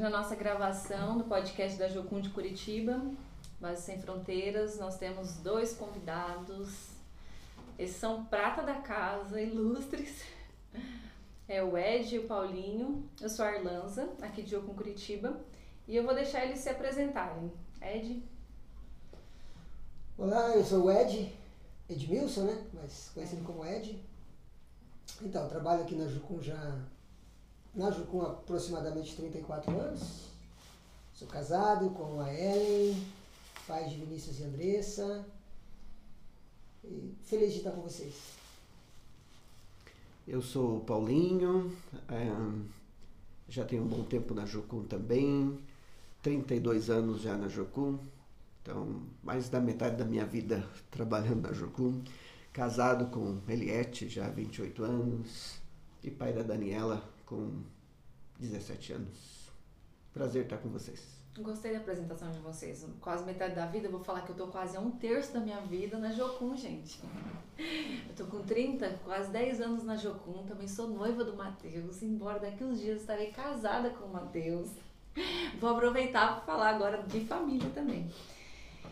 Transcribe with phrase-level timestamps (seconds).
[0.00, 3.02] Hoje na nossa gravação do podcast da Jocum de Curitiba,
[3.60, 6.88] Base Sem Fronteiras, nós temos dois convidados.
[7.78, 10.24] Esses são prata da casa, ilustres.
[11.46, 13.06] É o Ed e o Paulinho.
[13.20, 15.38] Eu sou a Arlanza, aqui de Jocum Curitiba.
[15.86, 17.52] E eu vou deixar eles se apresentarem.
[17.82, 18.22] Ed?
[20.16, 21.30] Olá, eu sou o Ed,
[21.90, 22.66] Edmilson, né?
[22.72, 24.02] Mas conhecido como Ed.
[25.20, 26.86] Então, trabalho aqui na Jucum já
[27.74, 30.28] na há aproximadamente 34 anos.
[31.14, 32.96] Sou casado com a Ellen,
[33.66, 35.24] pai de Vinícius e Andressa.
[36.84, 38.14] E feliz de estar com vocês.
[40.26, 41.76] Eu sou o Paulinho,
[43.48, 45.58] já tenho um bom tempo na Jucum também,
[46.22, 47.98] 32 anos já na Jucum,
[48.62, 52.02] então mais da metade da minha vida trabalhando na Jucum.
[52.52, 55.60] Casado com Eliette já há 28 anos
[56.02, 57.62] e pai da Daniela com
[58.40, 59.48] 17 anos.
[60.12, 61.20] Prazer estar com vocês.
[61.38, 62.84] Gostei da apresentação de vocês.
[63.00, 65.60] Quase metade da vida, vou falar que eu tô quase há um terço da minha
[65.60, 67.00] vida na Jocum, gente.
[67.56, 72.40] Eu tô com 30, quase 10 anos na Jocum, também sou noiva do Matheus, embora
[72.40, 74.70] daqui uns dias estarei casada com o Matheus.
[75.60, 78.10] Vou aproveitar para falar agora de família também.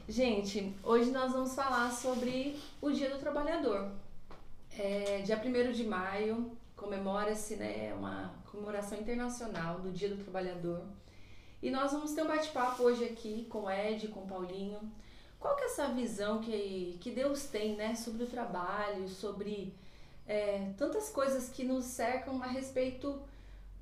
[0.09, 3.91] Gente, hoje nós vamos falar sobre o Dia do Trabalhador.
[4.79, 10.83] É, dia 1 de maio comemora-se né, uma comemoração internacional do Dia do Trabalhador.
[11.61, 14.81] E nós vamos ter um bate-papo hoje aqui com o Ed, com o Paulinho.
[15.39, 19.75] Qual que é essa visão que, que Deus tem né, sobre o trabalho, sobre
[20.27, 23.21] é, tantas coisas que nos cercam a respeito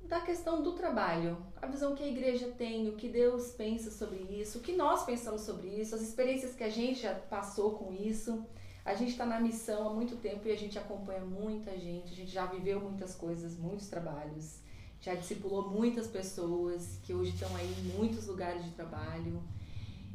[0.03, 4.19] da questão do trabalho, a visão que a igreja tem, o que Deus pensa sobre
[4.19, 7.93] isso, o que nós pensamos sobre isso, as experiências que a gente já passou com
[7.93, 8.45] isso.
[8.87, 12.15] A gente está na missão há muito tempo e a gente acompanha muita gente, a
[12.15, 14.61] gente já viveu muitas coisas, muitos trabalhos,
[15.01, 19.43] já discipulou muitas pessoas que hoje estão aí em muitos lugares de trabalho.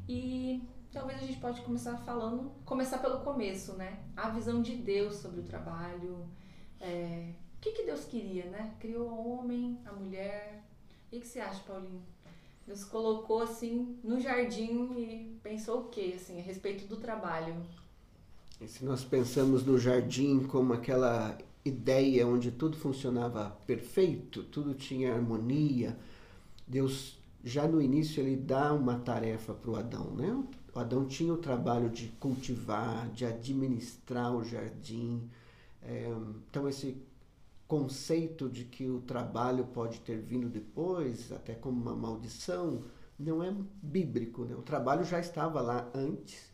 [0.09, 3.99] E talvez a gente pode começar falando, começar pelo começo, né?
[4.17, 6.27] A visão de Deus sobre o trabalho,
[6.81, 8.75] é, que, que Deus queria, né?
[8.81, 10.65] Criou o homem, a mulher.
[11.07, 12.03] O que, que você acha, Paulinho?
[12.67, 17.55] Deus colocou assim no jardim e pensou o que assim a respeito do trabalho?
[18.63, 25.13] E se nós pensamos no jardim como aquela ideia onde tudo funcionava perfeito, tudo tinha
[25.13, 25.99] harmonia,
[26.67, 30.45] Deus já no início ele dá uma tarefa para o Adão, né?
[30.73, 35.29] O Adão tinha o trabalho de cultivar, de administrar o jardim.
[35.83, 36.09] É,
[36.49, 36.97] então esse
[37.67, 42.85] conceito de que o trabalho pode ter vindo depois, até como uma maldição,
[43.19, 43.53] não é
[43.83, 44.45] bíblico.
[44.45, 44.55] Né?
[44.55, 46.52] O trabalho já estava lá antes.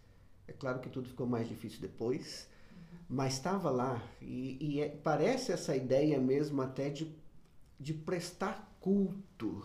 [0.49, 2.49] É claro que tudo ficou mais difícil depois,
[3.09, 4.03] mas estava lá.
[4.21, 7.15] E, e é, parece essa ideia mesmo até de,
[7.79, 9.63] de prestar culto,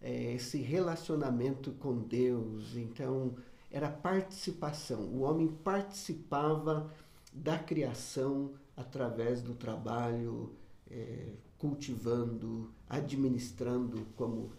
[0.00, 2.76] é, esse relacionamento com Deus.
[2.76, 3.34] Então,
[3.70, 5.00] era participação.
[5.00, 6.90] O homem participava
[7.32, 10.52] da criação através do trabalho
[10.90, 14.52] é, cultivando, administrando, como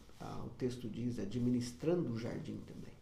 [0.45, 2.92] o texto diz, administrando o jardim também.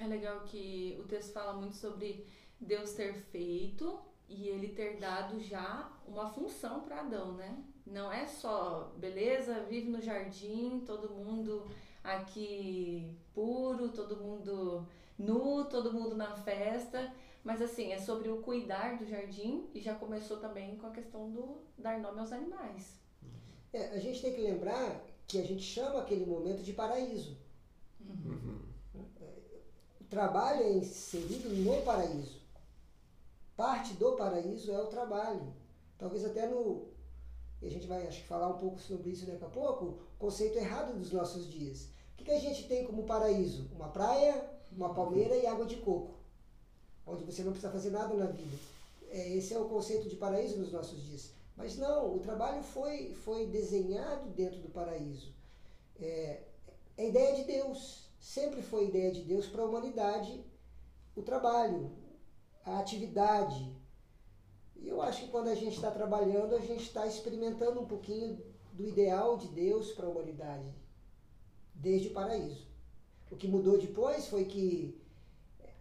[0.00, 2.26] É legal que o texto fala muito sobre
[2.58, 7.62] Deus ter feito e ele ter dado já uma função para Adão, né?
[7.86, 11.70] Não é só, beleza, vive no jardim, todo mundo
[12.02, 14.88] aqui puro, todo mundo
[15.18, 17.12] nu, todo mundo na festa,
[17.44, 21.30] mas assim, é sobre o cuidar do jardim e já começou também com a questão
[21.30, 22.98] do dar nome aos animais.
[23.70, 27.36] É, a gente tem que lembrar que a gente chama aquele momento de paraíso.
[28.00, 28.69] Uhum.
[30.10, 32.40] Trabalho é inserido no paraíso.
[33.56, 35.54] Parte do paraíso é o trabalho.
[35.98, 36.88] Talvez até no.
[37.62, 40.58] E a gente vai acho que falar um pouco sobre isso daqui a pouco, conceito
[40.58, 41.88] errado dos nossos dias.
[42.12, 43.68] O que, que a gente tem como paraíso?
[43.74, 46.20] Uma praia, uma palmeira e água de coco
[47.10, 48.56] onde você não precisa fazer nada na vida.
[49.10, 51.30] É, esse é o conceito de paraíso nos nossos dias.
[51.56, 55.32] Mas não, o trabalho foi, foi desenhado dentro do paraíso.
[56.00, 56.40] É,
[56.96, 60.44] é ideia de Deus, sempre foi ideia de Deus para a humanidade
[61.16, 61.90] o trabalho,
[62.64, 63.76] a atividade.
[64.76, 68.40] E eu acho que quando a gente está trabalhando, a gente está experimentando um pouquinho
[68.72, 70.72] do ideal de Deus para a humanidade,
[71.74, 72.68] desde o paraíso.
[73.30, 75.00] O que mudou depois foi que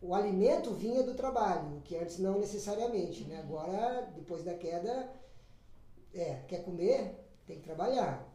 [0.02, 3.40] o alimento vinha do trabalho, que antes não necessariamente, né?
[3.40, 5.14] Agora, depois da queda,
[6.14, 7.16] é, quer comer,
[7.46, 8.29] tem que trabalhar.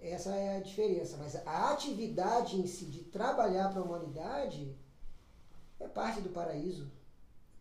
[0.00, 1.16] Essa é a diferença.
[1.18, 4.76] Mas a atividade em si de trabalhar para a humanidade
[5.78, 6.90] é parte do paraíso,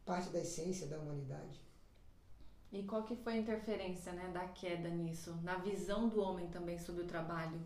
[0.06, 1.62] parte da essência da humanidade.
[2.72, 5.36] E qual que foi a interferência né, da queda nisso?
[5.44, 7.60] Na visão do homem também sobre o trabalho?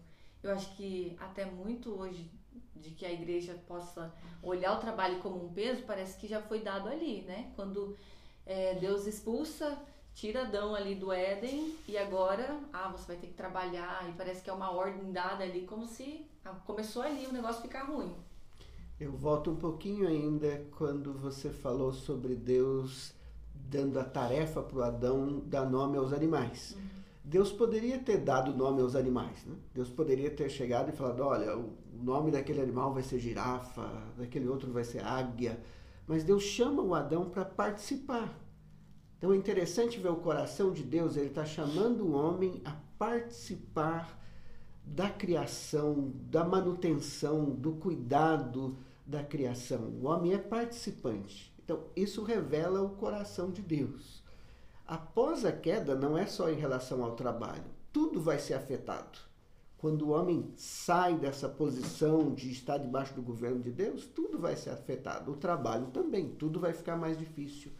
[0.44, 2.30] eu acho que até muito hoje
[2.75, 6.60] de que a igreja possa olhar o trabalho como um peso, parece que já foi
[6.60, 7.52] dado ali, né?
[7.56, 7.98] Quando
[8.46, 9.81] é, Deus expulsa,
[10.13, 14.42] tira Adão ali do Éden e agora, ah, você vai ter que trabalhar e parece
[14.42, 18.13] que é uma ordem dada ali, como se ah, começou ali o negócio ficar ruim.
[19.00, 23.13] Eu volto um pouquinho ainda quando você falou sobre Deus
[23.54, 26.75] dando a tarefa para o Adão dar nome aos animais.
[26.77, 26.94] Uhum.
[27.24, 29.44] Deus poderia ter dado nome aos animais.
[29.45, 29.56] Né?
[29.74, 34.48] Deus poderia ter chegado e falado: olha, o nome daquele animal vai ser girafa, daquele
[34.48, 35.60] outro vai ser águia.
[36.06, 38.38] Mas Deus chama o Adão para participar.
[39.24, 44.20] Então é interessante ver o coração de Deus, ele está chamando o homem a participar
[44.84, 49.94] da criação, da manutenção, do cuidado da criação.
[50.02, 51.56] O homem é participante.
[51.64, 54.22] Então, isso revela o coração de Deus.
[54.86, 59.20] Após a queda, não é só em relação ao trabalho, tudo vai ser afetado.
[59.78, 64.58] Quando o homem sai dessa posição de estar debaixo do governo de Deus, tudo vai
[64.58, 65.31] ser afetado.
[65.31, 67.72] O trabalho também, tudo vai ficar mais difícil.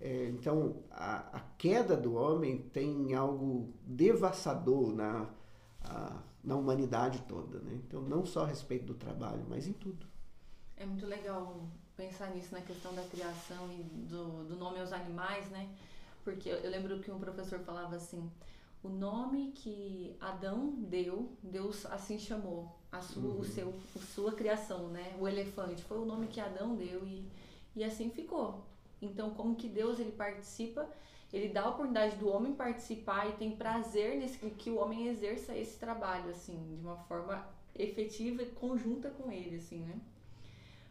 [0.00, 5.28] É, então, a, a, queda do homem tem algo devastador na,
[5.82, 7.58] a, na humanidade toda.
[7.58, 7.80] Né?
[7.86, 10.06] Então, não só a respeito do trabalho, mas em tudo.
[10.76, 15.50] É muito legal pensar nisso, na questão da criação e do, do nome aos animais,
[15.50, 15.68] né?
[16.24, 18.30] Porque eu lembro que um professor falava assim:
[18.82, 23.40] o nome que Adão deu, Deus assim chamou a sua, uhum.
[23.40, 25.14] o seu, a sua criação, né?
[25.18, 27.28] O elefante foi o nome que Adão deu e,
[27.76, 28.69] e assim ficou.
[29.00, 30.88] Então, como que Deus ele participa,
[31.32, 35.56] ele dá a oportunidade do homem participar e tem prazer nesse que o homem exerça
[35.56, 40.00] esse trabalho assim, de uma forma efetiva e conjunta com ele, assim, né?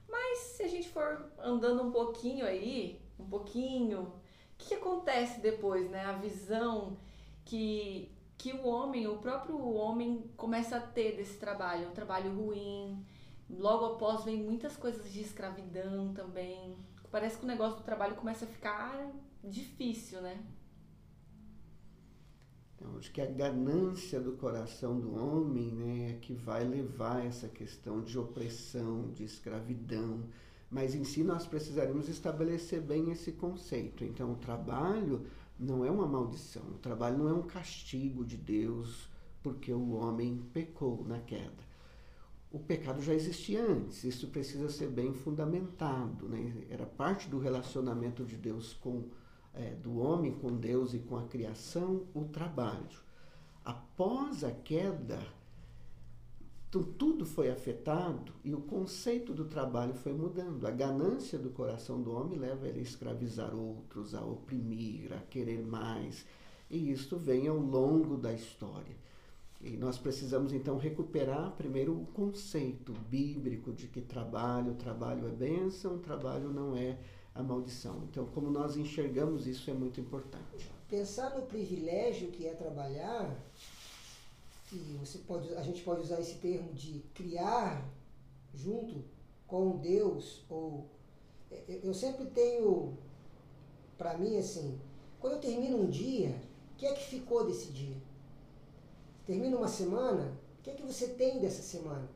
[0.08, 4.12] Mas se a gente for andando um pouquinho aí, um pouquinho
[4.58, 6.06] que, que acontece depois, né?
[6.06, 6.98] A visão
[7.46, 13.06] que, que o homem, o próprio homem, começa a ter desse trabalho, um trabalho ruim.
[13.50, 16.76] Logo após vem muitas coisas de escravidão também.
[17.12, 19.12] Parece que o negócio do trabalho começa a ficar
[19.44, 20.44] difícil, né?
[22.98, 28.02] Acho que a ganância do coração do homem né, é que vai levar essa questão
[28.02, 30.24] de opressão, de escravidão,
[30.70, 34.04] mas em si nós precisaríamos estabelecer bem esse conceito.
[34.04, 35.26] Então, o trabalho
[35.58, 39.10] não é uma maldição, o trabalho não é um castigo de Deus
[39.42, 41.69] porque o homem pecou na queda.
[42.52, 46.28] O pecado já existia antes, isso precisa ser bem fundamentado.
[46.28, 46.66] Né?
[46.70, 49.04] Era parte do relacionamento de Deus com
[49.54, 53.00] é, do homem com Deus e com a criação, o trabalho.
[53.64, 55.20] Após a queda,
[56.72, 60.66] tudo foi afetado e o conceito do trabalho foi mudando.
[60.66, 65.66] A ganância do coração do homem leva ele a escravizar outros, a oprimir, a querer
[65.66, 66.26] mais.
[66.70, 68.96] E isto vem ao longo da história.
[69.62, 76.00] E nós precisamos então recuperar primeiro o conceito bíblico de que trabalho, trabalho é bênção,
[76.00, 76.98] trabalho não é
[77.36, 78.04] a maldição.
[78.10, 80.72] Então, como nós enxergamos isso é muito importante.
[80.88, 83.36] Pensar no privilégio que é trabalhar
[84.72, 87.84] e você pode, a gente pode usar esse termo de criar
[88.54, 89.04] junto
[89.48, 90.88] com Deus, ou
[91.52, 92.98] é, eu sempre tenho
[93.98, 94.80] para mim assim,
[95.20, 96.40] quando eu termino um dia,
[96.74, 97.98] o que é que ficou desse dia?
[99.30, 102.10] Termina uma semana, o que é que você tem dessa semana?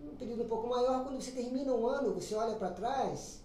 [0.00, 3.42] Um período um pouco maior, quando você termina um ano, você olha para trás,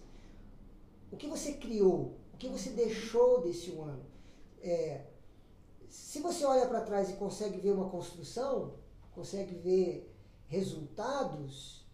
[1.10, 4.02] o que você criou, o que você deixou desse um ano?
[4.62, 5.04] É,
[5.86, 8.72] se você olha para trás e consegue ver uma construção,
[9.14, 10.10] consegue ver
[10.46, 11.84] resultados,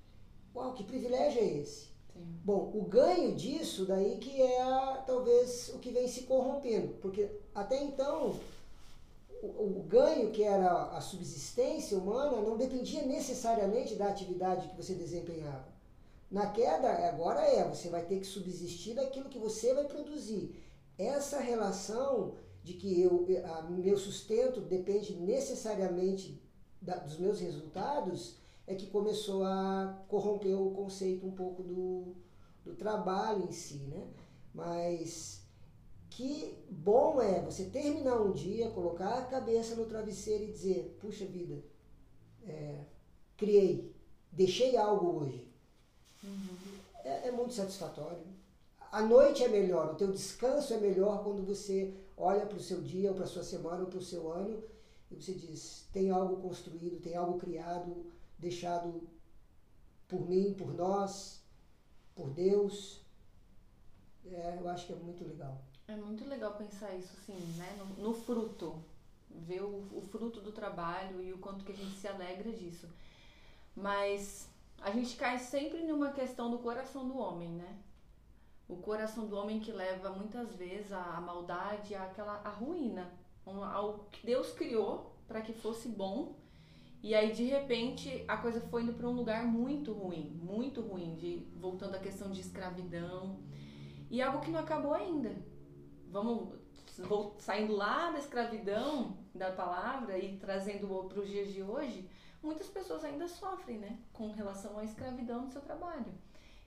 [0.54, 1.87] uau, que privilégio é esse?
[2.12, 2.40] Sim.
[2.44, 7.82] Bom, o ganho disso daí que é talvez o que vem se corrompendo, porque até
[7.82, 8.38] então
[9.42, 14.95] o, o, ganho que era a subsistência humana não dependia necessariamente da atividade que você
[14.95, 15.68] desempenhava.
[16.30, 20.62] Na queda, agora é, você vai ter que subsistir daquilo que você vai produzir.
[20.99, 26.42] Essa relação de que eu, a, meu sustento depende necessariamente
[26.83, 32.14] da, dos meus resultados, é que começou a corromper o conceito um pouco do,
[32.64, 34.07] do trabalho em si, né?
[34.52, 35.48] Mas
[36.19, 41.25] que bom é você terminar um dia, colocar a cabeça no travesseiro e dizer, puxa
[41.25, 41.63] vida,
[42.45, 42.87] é,
[43.37, 43.95] criei,
[44.33, 45.47] deixei algo hoje.
[46.25, 46.59] Uhum.
[47.05, 48.27] É, é muito satisfatório.
[48.91, 52.83] A noite é melhor, o teu descanso é melhor quando você olha para o seu
[52.83, 54.61] dia, ou para a sua semana, ou para o seu ano,
[55.13, 58.07] e você diz: tem algo construído, tem algo criado,
[58.37, 59.03] deixado
[60.09, 61.45] por mim, por nós,
[62.17, 63.03] por Deus.
[64.27, 65.68] É, eu acho que é muito legal.
[65.88, 67.75] É muito legal pensar isso, assim, né?
[67.78, 68.76] No, no fruto.
[69.30, 72.87] ver o, o fruto do trabalho e o quanto que a gente se alegra disso.
[73.75, 74.50] Mas
[74.83, 77.78] a gente cai sempre numa questão do coração do homem, né?
[78.68, 83.11] O coração do homem que leva muitas vezes a, a maldade, àquela a ruína,
[83.47, 86.37] ao que Deus criou para que fosse bom.
[87.02, 91.14] E aí de repente a coisa foi indo para um lugar muito ruim, muito ruim,
[91.14, 93.38] de voltando à questão de escravidão.
[94.11, 95.35] E algo que não acabou ainda.
[96.11, 96.55] Vamos
[97.38, 102.09] saindo lá da escravidão da palavra e trazendo para os dias de hoje,
[102.43, 106.12] muitas pessoas ainda sofrem, né, com relação à escravidão no seu trabalho.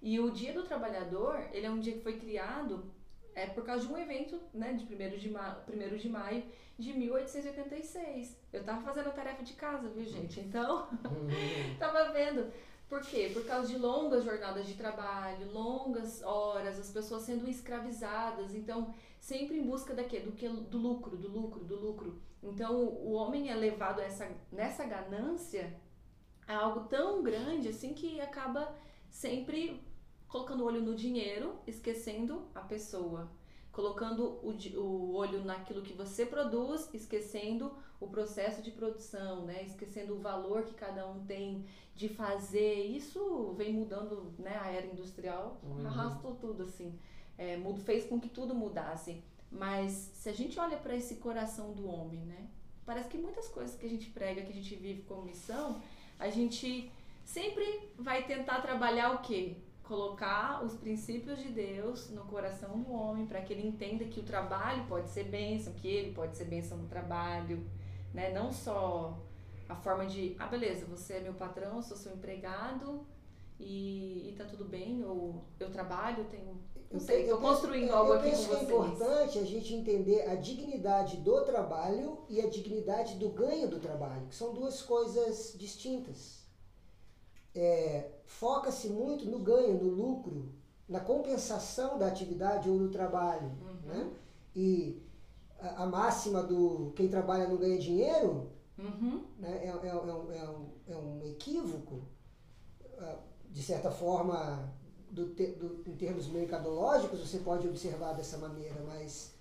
[0.01, 2.91] E o Dia do Trabalhador, ele é um dia que foi criado
[3.33, 6.43] é por causa de um evento, né, de 1 de, ma 1 de maio
[6.77, 8.37] de 1886.
[8.51, 10.39] Eu tava fazendo a tarefa de casa, viu, gente?
[10.39, 10.89] Então,
[11.79, 12.51] tava vendo.
[12.91, 13.31] Por quê?
[13.33, 18.53] Por causa de longas jornadas de trabalho, longas horas, as pessoas sendo escravizadas.
[18.53, 20.19] Então, sempre em busca da quê?
[20.19, 22.21] Do, que, do lucro, do lucro, do lucro.
[22.43, 25.73] Então, o homem é levado essa, nessa ganância
[26.45, 28.75] a algo tão grande assim que acaba
[29.09, 29.81] sempre
[30.27, 33.31] colocando o olho no dinheiro, esquecendo a pessoa.
[33.71, 39.63] Colocando o, o olho naquilo que você produz, esquecendo o processo de produção, né?
[39.63, 42.83] Esquecendo o valor que cada um tem de fazer.
[42.85, 44.57] Isso vem mudando, né?
[44.61, 45.87] A era industrial uhum.
[45.87, 46.97] arrastou tudo, assim.
[47.37, 49.23] É, fez com que tudo mudasse.
[49.51, 52.47] Mas se a gente olha para esse coração do homem, né?
[52.85, 55.81] Parece que muitas coisas que a gente prega, que a gente vive como missão,
[56.19, 56.91] a gente
[57.23, 59.57] sempre vai tentar trabalhar o quê?
[59.91, 64.23] Colocar os princípios de Deus no coração do homem para que ele entenda que o
[64.23, 67.61] trabalho pode ser bênção, que ele pode ser bênção no trabalho,
[68.13, 68.31] né?
[68.31, 69.19] Não só
[69.67, 73.05] a forma de, ah, beleza, você é meu patrão, eu sou seu empregado
[73.59, 76.57] e, e tá tudo bem, ou eu trabalho, tenho
[76.89, 78.49] não sei, estou construindo eu, algo eu aqui com vocês.
[78.49, 83.15] Eu penso que é importante a gente entender a dignidade do trabalho e a dignidade
[83.15, 86.40] do ganho do trabalho, que são duas coisas distintas.
[87.53, 90.51] É, Foca-se muito no ganho, no lucro,
[90.87, 93.51] na compensação da atividade ou do trabalho.
[93.61, 93.79] Uhum.
[93.85, 94.11] Né?
[94.55, 95.01] E
[95.59, 99.25] a, a, máxima do quem trabalha não ganha dinheiro uhum.
[99.37, 99.65] né?
[99.65, 100.31] é, é, é, um,
[100.87, 102.01] é, um, é equívoco.
[102.97, 103.17] Ah,
[103.49, 104.73] de certa forma,
[105.11, 109.33] do, do, em termos mercadológicos, você pode observar dessa maneira, mas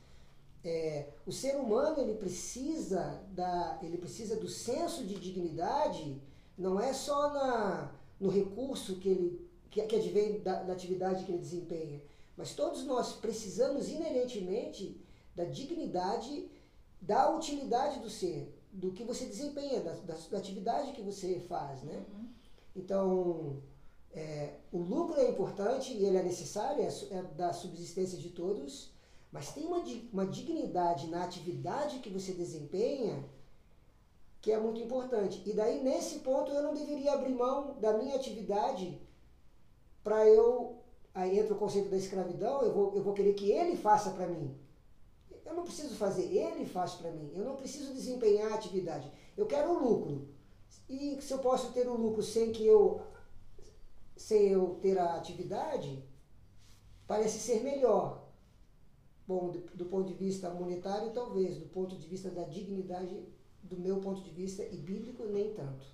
[0.64, 6.20] é, o ser humano ele precisa, da, ele precisa do senso de dignidade,
[6.58, 11.32] não é só na, no recurso que, ele, que, que advém da, da atividade que
[11.32, 12.02] ele desempenha,
[12.36, 15.00] mas todos nós precisamos inerentemente
[15.34, 16.50] da dignidade,
[17.00, 21.82] da utilidade do ser, do que você desempenha, da, da, da atividade que você faz,
[21.82, 22.04] né?
[22.12, 22.28] Uhum.
[22.76, 23.62] Então,
[24.12, 28.92] é, o lucro é importante e ele é necessário, é, é da subsistência de todos,
[29.32, 33.24] mas tem uma, uma dignidade na atividade que você desempenha
[34.40, 35.42] que é muito importante.
[35.44, 39.00] E daí, nesse ponto, eu não deveria abrir mão da minha atividade
[40.02, 40.78] para eu.
[41.14, 44.26] Aí entra o conceito da escravidão, eu vou, eu vou querer que ele faça para
[44.26, 44.56] mim.
[45.44, 47.32] Eu não preciso fazer, ele faz para mim.
[47.34, 49.10] Eu não preciso desempenhar a atividade.
[49.36, 50.28] Eu quero o lucro.
[50.88, 53.00] E se eu posso ter o lucro sem que eu
[54.16, 56.04] sem eu ter a atividade,
[57.06, 58.28] parece ser melhor.
[59.26, 63.24] Bom, do, do, ponto de vista monetário, talvez, do ponto de vista da dignidade,
[63.62, 65.84] do meu ponto de vista, e bíblico, nem tanto.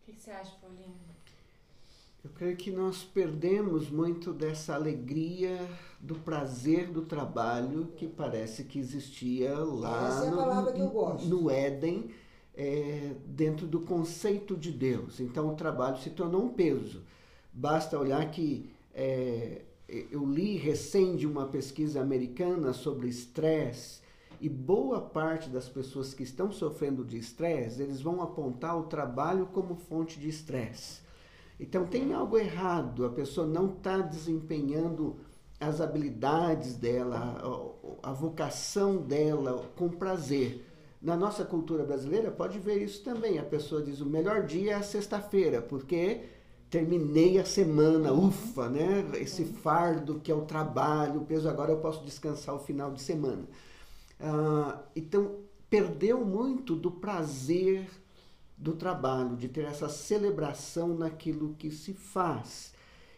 [0.00, 0.94] O que, você acha, Paulinho?
[2.24, 5.58] Eu creio que nós perdemos muito dessa alegria
[5.98, 10.88] do prazer do trabalho que parece que existia lá Essa é a palavra que eu
[10.88, 11.26] gosto.
[11.26, 12.10] no Éden
[12.54, 15.18] é, dentro do conceito de Deus.
[15.18, 17.02] Então o trabalho se tornou um peso.
[17.52, 24.01] Basta olhar que é, eu li recém de uma pesquisa americana sobre estresse
[24.42, 29.46] e boa parte das pessoas que estão sofrendo de estresse, eles vão apontar o trabalho
[29.46, 31.00] como fonte de estresse.
[31.60, 35.14] Então tem algo errado, a pessoa não está desempenhando
[35.60, 37.40] as habilidades dela,
[38.02, 40.66] a, vocação dela com prazer
[41.00, 43.38] na nossa cultura brasileira, pode ver isso também.
[43.38, 46.22] A pessoa diz: o melhor dia é a sexta-feira, porque
[46.68, 49.08] terminei a semana, ufa, né?
[49.20, 53.00] Esse fardo que é o trabalho, o peso, agora eu posso descansar o final de
[53.00, 53.44] semana.
[54.22, 57.90] Ah, então, perdeu muito do prazer
[58.56, 62.72] do trabalho, de ter essa celebração naquilo que se faz.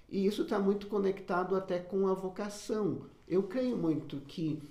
[0.08, 3.02] E isso está muito conectado até com a vocação.
[3.28, 4.62] Eu creio muito que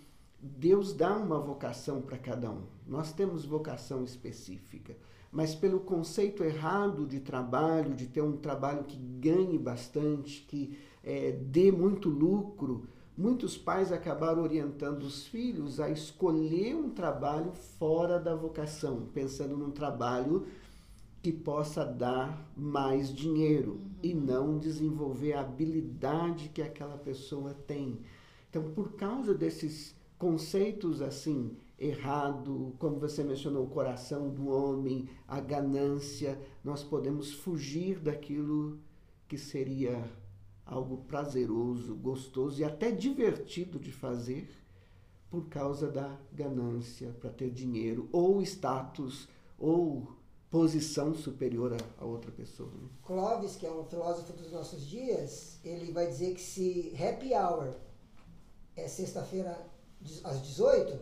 [0.41, 2.63] Deus dá uma vocação para cada um.
[2.87, 4.97] Nós temos vocação específica,
[5.31, 11.31] mas pelo conceito errado de trabalho, de ter um trabalho que ganhe bastante, que é,
[11.31, 18.35] dê muito lucro, muitos pais acabaram orientando os filhos a escolher um trabalho fora da
[18.35, 20.45] vocação, pensando num trabalho
[21.21, 23.91] que possa dar mais dinheiro uhum.
[24.03, 27.99] e não desenvolver a habilidade que aquela pessoa tem.
[28.49, 35.39] Então, por causa desses conceitos assim errado, como você mencionou, o coração do homem, a
[35.39, 38.79] ganância, nós podemos fugir daquilo
[39.27, 40.03] que seria
[40.65, 44.49] algo prazeroso, gostoso e até divertido de fazer
[45.29, 49.27] por causa da ganância para ter dinheiro ou status
[49.57, 50.07] ou
[50.49, 52.69] posição superior a, outra pessoa.
[52.69, 52.87] Né?
[53.03, 57.73] Clovis, que é um filósofo dos nossos dias, ele vai dizer que se happy hour
[58.75, 59.57] é sexta-feira
[60.23, 60.99] às 18,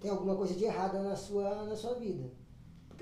[0.00, 2.30] tem alguma coisa de errada na sua, na sua vida.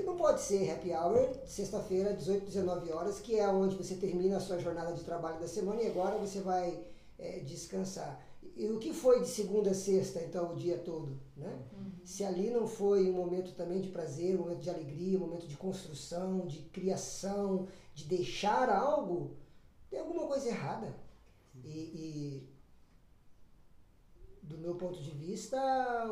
[0.05, 4.41] Não pode ser happy hour, sexta-feira, 18, 19 horas, que é onde você termina a
[4.41, 6.79] sua jornada de trabalho da semana e agora você vai
[7.19, 8.21] é, descansar.
[8.57, 11.19] E o que foi de segunda a sexta, então, o dia todo?
[11.37, 11.63] Né?
[11.73, 11.91] Uhum.
[12.05, 15.47] Se ali não foi um momento também de prazer, um momento de alegria, um momento
[15.47, 19.37] de construção, de criação, de deixar algo,
[19.89, 20.95] tem alguma coisa errada.
[21.65, 22.50] E, e
[24.51, 25.57] do meu ponto de vista,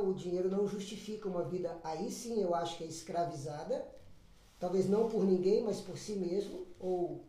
[0.01, 3.85] o dinheiro não justifica uma vida, aí sim eu acho que é escravizada,
[4.61, 7.25] talvez não por ninguém, mas por si mesmo, ou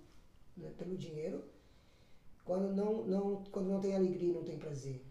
[0.56, 1.44] né, pelo dinheiro,
[2.46, 5.04] quando não, não, quando não tem alegria e não tem prazer.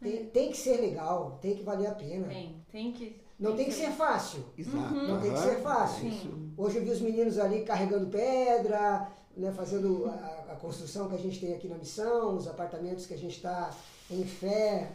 [0.00, 0.24] Tem, é.
[0.24, 2.28] tem que ser legal, tem que valer a pena.
[2.28, 3.20] Tem, tem que.
[3.38, 4.44] Não tem, tem que ser, ser fácil.
[4.56, 4.94] Exato.
[4.94, 5.08] Uhum.
[5.08, 6.10] Não tem que ser fácil.
[6.10, 6.54] Sim.
[6.56, 11.18] Hoje eu vi os meninos ali carregando pedra, né, fazendo a, a construção que a
[11.18, 13.70] gente tem aqui na missão, os apartamentos que a gente está
[14.10, 14.92] em fé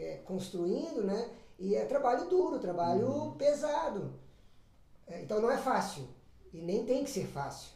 [0.00, 1.30] é, construindo, né?
[1.58, 3.32] E é trabalho duro, trabalho uhum.
[3.32, 4.12] pesado.
[5.06, 6.08] É, então não é fácil.
[6.52, 7.72] E nem tem que ser fácil.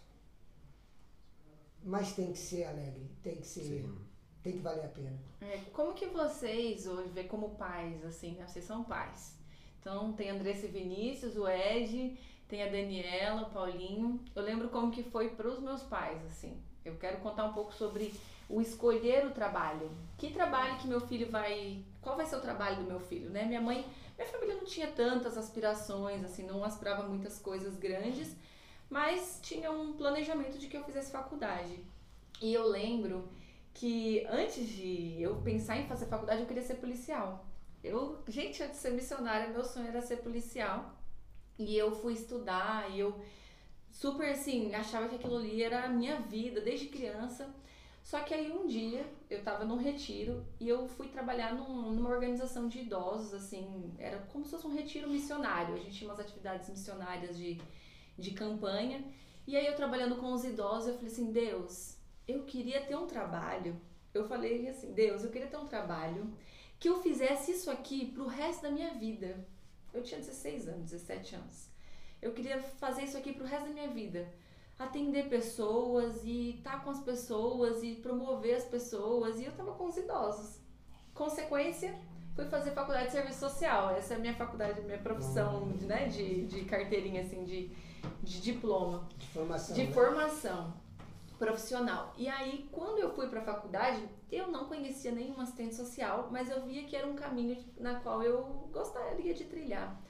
[1.83, 3.63] Mas tem que ser alegre, tem que ser.
[3.63, 3.99] Sim.
[4.43, 5.19] Tem que valer a pena.
[5.41, 8.47] É, como que vocês hoje vê como pais, assim, né?
[8.47, 9.35] Vocês são pais.
[9.81, 12.19] Então tem Andressa e Vinícius, o Ed,
[12.49, 14.21] tem a Daniela, o Paulinho.
[14.35, 16.59] Eu lembro como que foi para os meus pais, assim.
[16.85, 18.15] Eu quero contar um pouco sobre
[18.49, 19.91] o escolher o trabalho.
[20.19, 21.83] Que trabalho que meu filho vai.
[22.05, 23.45] Qual vai ser o trabalho do meu filho, né?
[23.47, 23.85] Minha mãe.
[24.17, 28.37] Minha família não tinha tantas aspirações, assim, não aspirava muitas coisas grandes,
[28.89, 31.81] mas tinha um planejamento de que eu fizesse faculdade.
[32.41, 33.29] E eu lembro
[33.73, 37.45] que antes de eu pensar em fazer faculdade, eu queria ser policial.
[37.83, 40.95] Eu, gente, antes de ser missionária, meu sonho era ser policial.
[41.59, 43.19] E eu fui estudar e eu
[43.91, 47.49] super assim, achava que aquilo ali era a minha vida desde criança.
[48.05, 52.11] Só que aí um dia eu tava num retiro e eu fui trabalhar num, numa
[52.11, 55.75] organização de idosos, assim, era como se fosse um retiro missionário.
[55.75, 57.59] A gente tinha umas atividades missionárias de,
[58.19, 59.03] de campanha.
[59.47, 61.97] E aí eu trabalhando com os idosos, eu falei assim, Deus,
[62.29, 63.81] eu queria ter um trabalho.
[64.13, 66.31] Eu falei assim, Deus, eu queria ter um trabalho
[66.79, 69.49] que eu fizesse isso aqui pro resto da minha vida.
[69.95, 71.71] Eu tinha 16 anos, 17 anos.
[72.21, 74.31] Eu queria fazer isso aqui pro resto da minha vida
[74.79, 79.39] atender pessoas e estar tá com as pessoas e promover as pessoas.
[79.41, 80.59] E eu estava com os idosos.
[81.13, 81.95] Consequência,
[82.35, 83.91] fui fazer faculdade de serviço social.
[83.91, 87.71] Essa é a minha faculdade, minha profissão, né, de, de carteirinha, assim, de,
[88.23, 89.09] de diploma.
[89.17, 89.75] De formação.
[89.75, 89.93] De né?
[89.93, 90.75] formação
[91.39, 92.13] profissional.
[92.17, 96.49] E aí, quando eu fui para a faculdade, eu não conhecia nenhum assistente social, mas
[96.49, 100.01] eu via que era um caminho na qual eu gostaria de trilhar.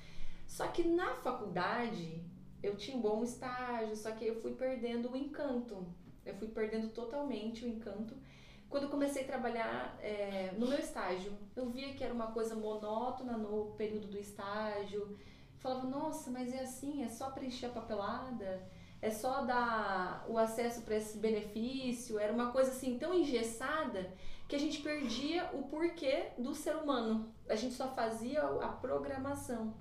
[0.47, 2.23] Só que na faculdade,
[2.65, 5.87] eu tinha um bom estágio, só que eu fui perdendo o encanto.
[6.25, 8.17] Eu fui perdendo totalmente o encanto.
[8.71, 12.55] Quando eu comecei a trabalhar é, no meu estágio, eu via que era uma coisa
[12.55, 15.17] monótona no período do estágio.
[15.59, 18.67] falava, nossa, mas é assim, é só preencher a papelada,
[19.03, 22.19] é só dar o acesso para esse benefício.
[22.19, 24.11] Era uma coisa assim tão engessada
[24.49, 27.31] que a gente perdia o porquê do ser humano.
[27.47, 29.75] A gente só fazia a programação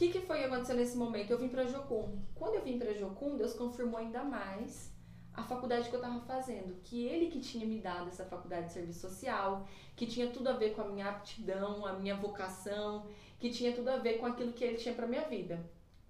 [0.00, 1.30] que, que foi que aconteceu nesse momento?
[1.30, 2.18] Eu vim para Jocum.
[2.34, 4.90] Quando eu vim para Jocum, Deus confirmou ainda mais
[5.34, 8.72] a faculdade que eu estava fazendo, que ele que tinha me dado essa faculdade de
[8.72, 13.06] serviço social, que tinha tudo a ver com a minha aptidão, a minha vocação,
[13.38, 15.62] que tinha tudo a ver com aquilo que ele tinha para minha vida.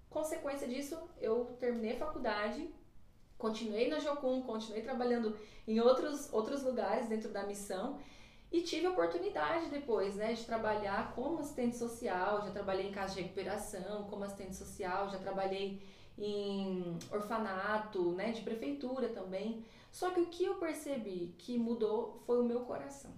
[0.09, 2.73] Consequência disso, eu terminei a faculdade,
[3.37, 5.35] continuei na Jocum, continuei trabalhando
[5.67, 7.99] em outros outros lugares dentro da missão
[8.51, 13.15] e tive a oportunidade depois, né, de trabalhar como assistente social, já trabalhei em casa
[13.15, 15.81] de recuperação como assistente social, já trabalhei
[16.17, 19.65] em orfanato, né, de prefeitura também.
[19.89, 23.11] Só que o que eu percebi que mudou foi o meu coração.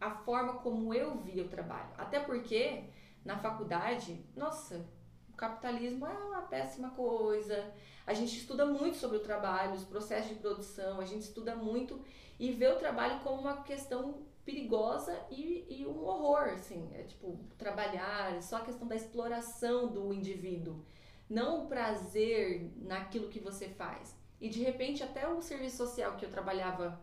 [0.00, 1.90] A forma como eu via o trabalho.
[1.98, 2.84] Até porque
[3.24, 4.84] na faculdade, nossa,
[5.28, 7.72] o capitalismo é uma péssima coisa.
[8.06, 12.00] A gente estuda muito sobre o trabalho, os processos de produção, a gente estuda muito
[12.38, 16.90] e vê o trabalho como uma questão perigosa e, e um horror, assim.
[16.94, 20.84] É tipo, trabalhar, só a questão da exploração do indivíduo.
[21.28, 24.16] Não o prazer naquilo que você faz.
[24.40, 27.00] E de repente, até o serviço social que eu trabalhava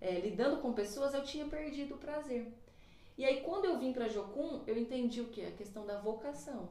[0.00, 2.52] é, lidando com pessoas, eu tinha perdido o prazer.
[3.16, 5.44] E aí, quando eu vim para Jocum, eu entendi o que?
[5.44, 6.70] A questão da vocação.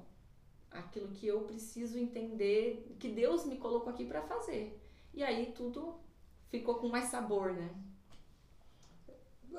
[0.70, 4.80] Aquilo que eu preciso entender, que Deus me colocou aqui para fazer.
[5.14, 6.00] E aí tudo
[6.50, 7.70] ficou com mais sabor, né?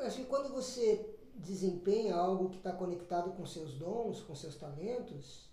[0.00, 5.48] Acho que quando você desempenha algo que está conectado com seus dons, com seus talentos,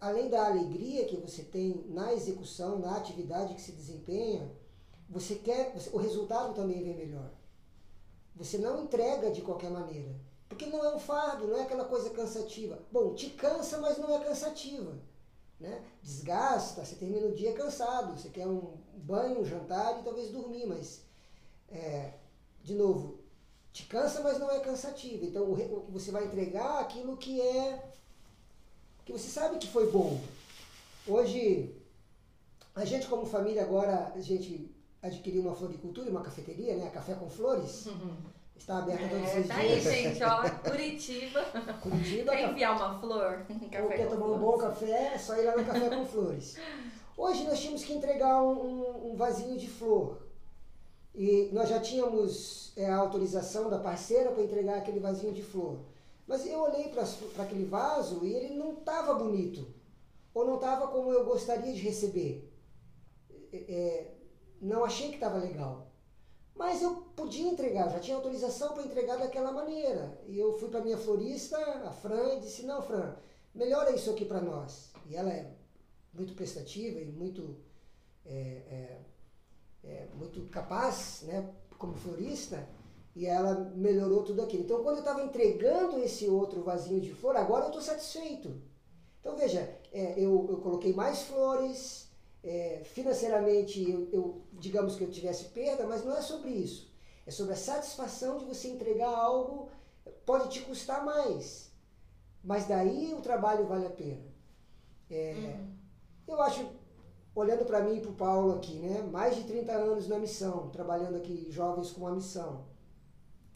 [0.00, 4.50] além da alegria que você tem na execução, na atividade que se desempenha,
[5.08, 7.30] você quer, o resultado também vem melhor.
[8.36, 10.14] Você não entrega de qualquer maneira.
[10.48, 12.78] Porque não é um fardo, não é aquela coisa cansativa.
[12.90, 14.98] Bom, te cansa, mas não é cansativa.
[15.58, 15.84] Né?
[16.02, 20.66] Desgasta, você termina o dia cansado, você quer um banho, um jantar e talvez dormir,
[20.66, 21.02] mas,
[21.68, 22.14] é,
[22.62, 23.19] de novo,
[23.72, 25.24] te cansa, mas não é cansativo.
[25.24, 27.90] Então o, você vai entregar aquilo que é
[29.04, 30.20] que você sabe que foi bom.
[31.06, 31.74] Hoje
[32.74, 34.70] a gente como família agora a gente
[35.02, 37.86] adquiriu uma floricultura, uma cafeteria, né, Café com Flores.
[37.86, 38.16] Uhum.
[38.56, 39.86] Está aberta todos é, os tá dias.
[39.86, 41.42] aí, gente, ó, Curitiba.
[41.80, 42.32] Curitiba.
[42.32, 43.46] Quer enviar uma flor?
[43.72, 46.58] Café Ou quer tomar um bom café, é só ir lá no Café com Flores.
[47.16, 50.29] Hoje nós tínhamos que entregar um, um, um vasinho de flor.
[51.14, 55.80] E nós já tínhamos é, a autorização da parceira para entregar aquele vasinho de flor.
[56.26, 57.02] Mas eu olhei para
[57.42, 59.66] aquele vaso e ele não estava bonito.
[60.32, 62.48] Ou não estava como eu gostaria de receber.
[63.52, 64.14] É, é
[64.60, 65.90] não achei que estava legal.
[66.54, 70.20] Mas eu podia entregar, já tinha autorização para entregar daquela maneira.
[70.26, 73.16] E eu fui para minha florista, a Fran, e disse: Não, Fran,
[73.54, 74.90] melhora isso aqui para nós.
[75.08, 75.50] E ela é
[76.12, 77.56] muito prestativa e muito.
[78.26, 78.98] É, é,
[79.84, 82.68] é, muito capaz, né, como florista,
[83.14, 84.64] e ela melhorou tudo aquilo.
[84.64, 88.60] Então, quando eu estava entregando esse outro vasinho de flor, agora eu estou satisfeito.
[89.20, 89.60] Então, veja,
[89.92, 92.08] é, eu, eu coloquei mais flores,
[92.42, 96.90] é, financeiramente, eu, eu, digamos que eu tivesse perda, mas não é sobre isso.
[97.26, 99.68] É sobre a satisfação de você entregar algo,
[100.24, 101.70] pode te custar mais,
[102.42, 104.24] mas daí o trabalho vale a pena.
[105.10, 105.74] É, uhum.
[106.26, 106.66] Eu acho
[107.34, 109.02] olhando para mim e para o Paulo aqui, né?
[109.02, 112.64] Mais de 30 anos na missão, trabalhando aqui jovens com a missão.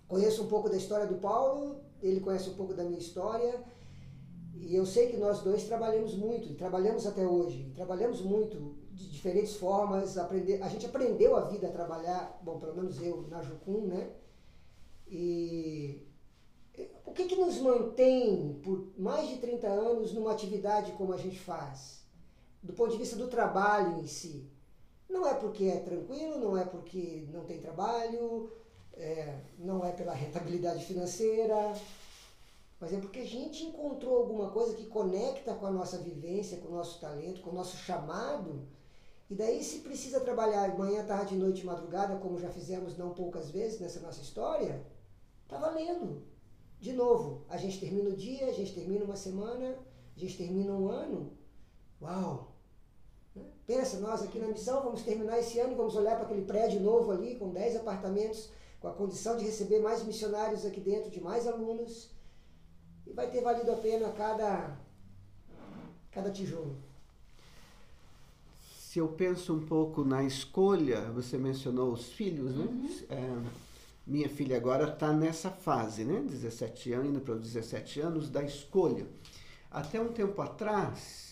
[0.06, 3.62] Conheço um pouco da história do Paulo, ele conhece um pouco da minha história.
[4.54, 7.72] E eu sei que nós dois trabalhamos muito, e trabalhamos até hoje.
[7.74, 10.16] Trabalhamos muito de diferentes formas.
[10.16, 14.10] Aprender, a gente aprendeu a vida a trabalhar, bom, pelo menos eu, na Jucum, né?
[15.08, 16.06] E
[17.04, 21.38] o que, que nos mantém por mais de 30 anos numa atividade como a gente
[21.38, 22.03] faz?
[22.64, 24.50] Do ponto de vista do trabalho em si.
[25.08, 28.50] Não é porque é tranquilo, não é porque não tem trabalho,
[28.94, 31.74] é, não é pela rentabilidade financeira,
[32.80, 36.68] mas é porque a gente encontrou alguma coisa que conecta com a nossa vivência, com
[36.68, 38.66] o nosso talento, com o nosso chamado.
[39.28, 43.78] E daí, se precisa trabalhar manhã, tarde, noite, madrugada, como já fizemos não poucas vezes
[43.78, 44.84] nessa nossa história,
[45.48, 46.22] tá valendo.
[46.80, 49.78] De novo, a gente termina o dia, a gente termina uma semana,
[50.16, 51.32] a gente termina um ano.
[52.00, 52.53] Uau!
[53.66, 56.80] Pensa, nós aqui na missão vamos terminar esse ano e vamos olhar para aquele prédio
[56.80, 61.20] novo ali, com 10 apartamentos, com a condição de receber mais missionários aqui dentro, de
[61.20, 62.10] mais alunos.
[63.06, 64.76] E vai ter valido a pena cada,
[66.10, 66.76] cada tijolo.
[68.60, 72.64] Se eu penso um pouco na escolha, você mencionou os filhos, né?
[72.64, 72.88] Uhum.
[73.08, 73.42] É,
[74.06, 76.20] minha filha agora está nessa fase, né?
[76.20, 79.06] 17 anos, indo para os 17 anos, da escolha.
[79.70, 81.23] Até um tempo atrás,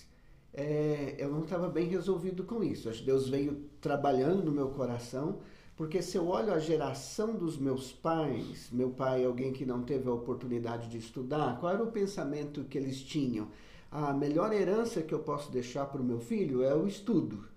[0.54, 2.88] é, eu não estava bem resolvido com isso.
[2.88, 5.38] Acho que Deus veio trabalhando no meu coração,
[5.76, 9.82] porque se eu olho a geração dos meus pais, meu pai é alguém que não
[9.82, 13.48] teve a oportunidade de estudar, qual era o pensamento que eles tinham?
[13.90, 17.51] A melhor herança que eu posso deixar para o meu filho é o estudo.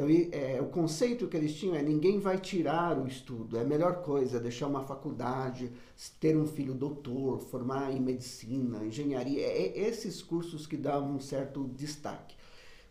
[0.00, 3.64] Então, é, o conceito que eles tinham é ninguém vai tirar o estudo, é a
[3.64, 5.70] melhor coisa deixar uma faculdade,
[6.18, 11.20] ter um filho doutor, formar em medicina, engenharia, é, é esses cursos que davam um
[11.20, 12.34] certo destaque.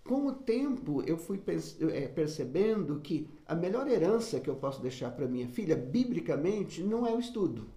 [0.03, 1.41] Com o tempo, eu fui
[1.91, 7.07] é, percebendo que a melhor herança que eu posso deixar para minha filha, biblicamente, não
[7.07, 7.69] é o estudo,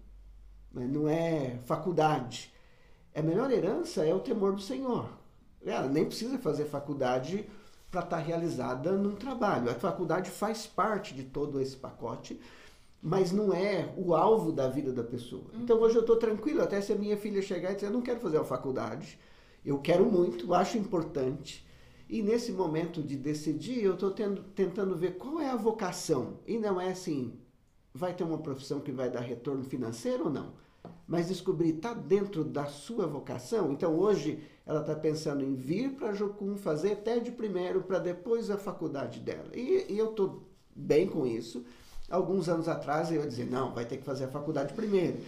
[0.75, 0.87] né?
[0.87, 2.53] não é faculdade.
[3.15, 5.09] A melhor herança é o temor do Senhor.
[5.65, 7.49] Ela nem precisa fazer faculdade
[7.93, 9.71] para estar tá realizada num trabalho.
[9.71, 12.41] A faculdade faz parte de todo esse pacote,
[13.03, 15.45] mas não é o alvo da vida da pessoa.
[15.53, 15.63] Uhum.
[15.63, 18.01] Então hoje eu estou tranquilo, até se a minha filha chegar e dizer, eu não
[18.01, 19.19] quero fazer a faculdade,
[19.63, 21.67] eu quero muito, acho importante.
[22.09, 26.39] E nesse momento de decidir, eu estou tentando ver qual é a vocação.
[26.47, 27.39] E não é assim,
[27.93, 30.62] vai ter uma profissão que vai dar retorno financeiro ou não?
[31.07, 33.73] Mas descobrir está dentro da sua vocação.
[33.73, 38.57] Então hoje ela está pensando em vir para Jocum, fazer TED primeiro, para depois a
[38.57, 39.51] faculdade dela.
[39.55, 40.43] E, e eu estou
[40.75, 41.65] bem com isso.
[42.11, 45.19] Alguns anos atrás eu ia dizer, não, vai ter que fazer a faculdade primeiro.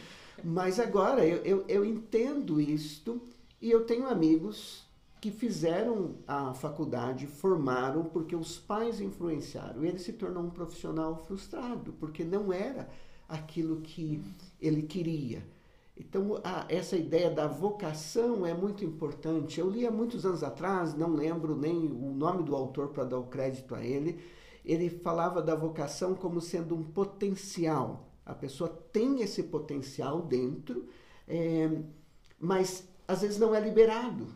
[0.42, 3.20] Mas agora eu, eu, eu entendo isto
[3.60, 4.84] e eu tenho amigos
[5.20, 9.82] que fizeram a faculdade, formaram porque os pais influenciaram.
[9.82, 12.86] Ele se tornou um profissional frustrado, porque não era
[13.34, 14.22] aquilo que
[14.60, 15.42] ele queria.
[15.96, 19.60] Então, a, essa ideia da vocação é muito importante.
[19.60, 23.18] Eu li há muitos anos atrás, não lembro nem o nome do autor para dar
[23.18, 24.20] o crédito a ele,
[24.64, 28.08] ele falava da vocação como sendo um potencial.
[28.24, 30.88] A pessoa tem esse potencial dentro,
[31.28, 31.70] é,
[32.40, 34.34] mas às vezes não é liberado.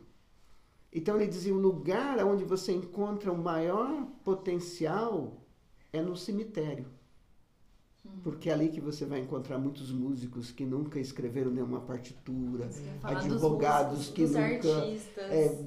[0.93, 5.43] Então ele dizia: o lugar onde você encontra o maior potencial
[5.93, 6.87] é no cemitério.
[8.23, 12.68] Porque é ali que você vai encontrar muitos músicos que nunca escreveram nenhuma partitura,
[13.03, 14.68] advogados que nunca
[15.18, 15.64] é,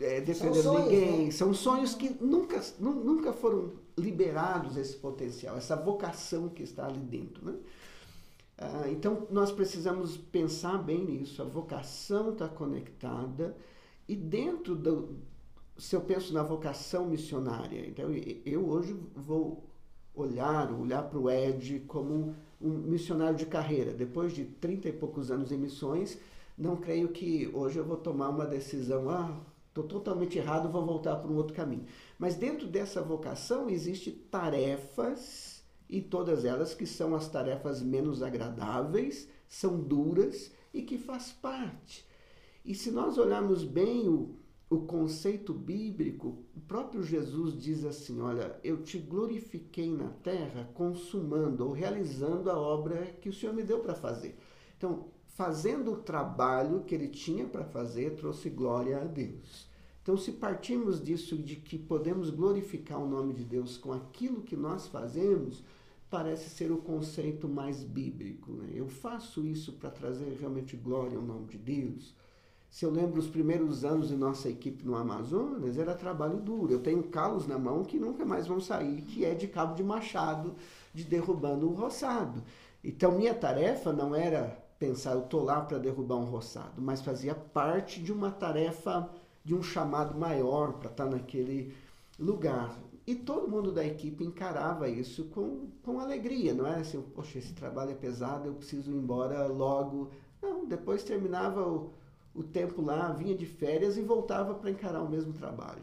[0.00, 1.26] é, defenderam ninguém.
[1.26, 1.30] Né?
[1.30, 7.44] São sonhos que nunca, nunca foram liberados esse potencial, essa vocação que está ali dentro.
[7.44, 7.58] Né?
[8.58, 11.40] Ah, então, nós precisamos pensar bem nisso.
[11.42, 13.56] A vocação está conectada
[14.06, 15.16] e dentro do...
[15.76, 18.10] Se eu penso na vocação missionária, então
[18.44, 19.67] eu hoje vou
[20.22, 23.92] olhar, olhar para o Ed como um missionário de carreira.
[23.92, 26.18] Depois de 30 e poucos anos em missões,
[26.56, 29.36] não creio que hoje eu vou tomar uma decisão, ah,
[29.68, 31.84] estou totalmente errado, vou voltar para um outro caminho.
[32.18, 39.28] Mas dentro dessa vocação existe tarefas e todas elas que são as tarefas menos agradáveis,
[39.48, 42.06] são duras e que faz parte.
[42.64, 44.34] E se nós olharmos bem o,
[44.70, 51.64] o conceito bíblico, o próprio Jesus diz assim: Olha, eu te glorifiquei na terra consumando
[51.64, 54.36] ou realizando a obra que o Senhor me deu para fazer.
[54.76, 59.66] Então, fazendo o trabalho que ele tinha para fazer, trouxe glória a Deus.
[60.02, 64.56] Então, se partimos disso, de que podemos glorificar o nome de Deus com aquilo que
[64.56, 65.62] nós fazemos,
[66.10, 68.52] parece ser o conceito mais bíblico.
[68.52, 68.72] Né?
[68.74, 72.14] Eu faço isso para trazer realmente glória ao nome de Deus.
[72.70, 76.72] Se eu lembro os primeiros anos de nossa equipe no Amazonas, era trabalho duro.
[76.72, 79.82] Eu tenho calos na mão que nunca mais vão sair, que é de cabo de
[79.82, 80.54] machado,
[80.92, 82.42] de derrubando o roçado.
[82.84, 87.34] Então, minha tarefa não era pensar, eu estou lá para derrubar um roçado, mas fazia
[87.34, 89.10] parte de uma tarefa
[89.44, 91.74] de um chamado maior para estar tá naquele
[92.18, 92.78] lugar.
[93.06, 97.54] E todo mundo da equipe encarava isso com, com alegria, não era assim, poxa, esse
[97.54, 100.10] trabalho é pesado, eu preciso ir embora logo.
[100.42, 101.90] Não, depois terminava o,
[102.38, 105.82] o tempo lá, vinha de férias e voltava para encarar o mesmo trabalho.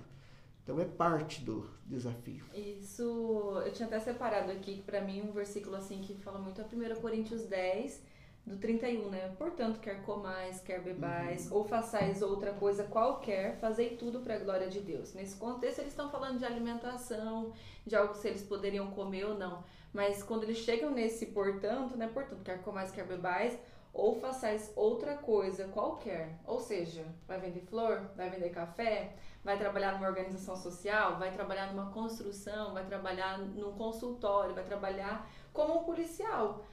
[0.64, 2.46] Então é parte do desafio.
[2.54, 6.66] Isso, eu tinha até separado aqui para mim um versículo assim que fala muito a
[6.66, 8.02] 1 Coríntios 10,
[8.46, 9.34] do 31, né?
[9.38, 11.58] Portanto, quer comais, quer bebais, uhum.
[11.58, 15.14] ou façais outra coisa qualquer, fazei tudo para a glória de Deus.
[15.14, 17.54] Nesse contexto, eles estão falando de alimentação,
[17.86, 19.64] de algo se eles poderiam comer ou não.
[19.92, 22.08] Mas quando eles chegam nesse portanto, né?
[22.08, 23.58] Portanto, quer comais, quer bebais,
[23.96, 26.40] ou façais outra coisa qualquer.
[26.46, 31.74] Ou seja, vai vender flor, vai vender café, vai trabalhar numa organização social, vai trabalhar
[31.74, 36.64] numa construção, vai trabalhar num consultório, vai trabalhar como um policial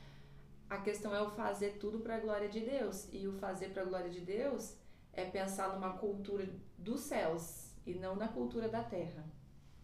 [0.73, 3.07] a questão é o fazer tudo para a glória de Deus.
[3.13, 4.75] E o fazer para a glória de Deus
[5.13, 9.23] é pensar numa cultura dos céus e não na cultura da terra.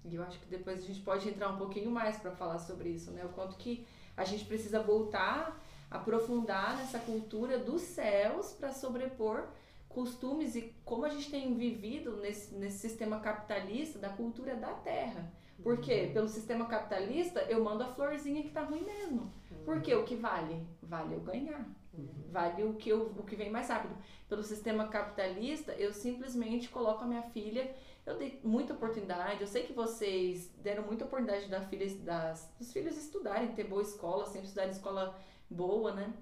[0.02, 2.88] E eu acho que depois a gente pode entrar um pouquinho mais para falar sobre
[2.88, 3.22] isso, né?
[3.22, 9.48] O quanto que a gente precisa voltar, aprofundar nessa cultura dos céus para sobrepor
[9.88, 15.32] costumes e como a gente tem vivido nesse, nesse sistema capitalista da cultura da terra.
[15.62, 16.12] Porque uhum.
[16.12, 19.32] pelo sistema capitalista eu mando a florzinha que tá ruim mesmo.
[19.64, 20.64] Porque o que vale?
[20.82, 21.66] Vale eu ganhar.
[21.92, 22.08] Uhum.
[22.30, 23.96] Vale o que, eu, o que vem mais rápido.
[24.28, 27.74] Pelo sistema capitalista, eu simplesmente coloco a minha filha.
[28.06, 29.40] Eu dei muita oportunidade.
[29.40, 33.82] Eu sei que vocês deram muita oportunidade da filha, das, dos filhos estudarem, ter boa
[33.82, 35.18] escola, sempre estudar em escola
[35.50, 36.12] boa, né?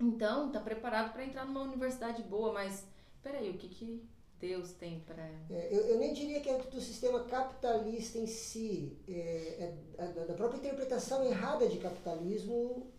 [0.00, 2.84] Então, tá preparado para entrar numa universidade boa, mas
[3.22, 4.08] peraí, o que que
[4.42, 5.22] Deus tem para.
[5.48, 10.34] É, eu, eu, nem diria que é do sistema capitalista em si, é, é, da
[10.34, 12.90] própria interpretação errada de capitalismo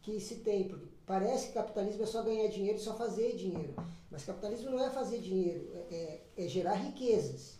[0.00, 3.74] que se tem, porque parece que capitalismo é só ganhar dinheiro e só fazer dinheiro.
[4.08, 7.58] Mas capitalismo não é fazer dinheiro, é, é, é gerar riquezas.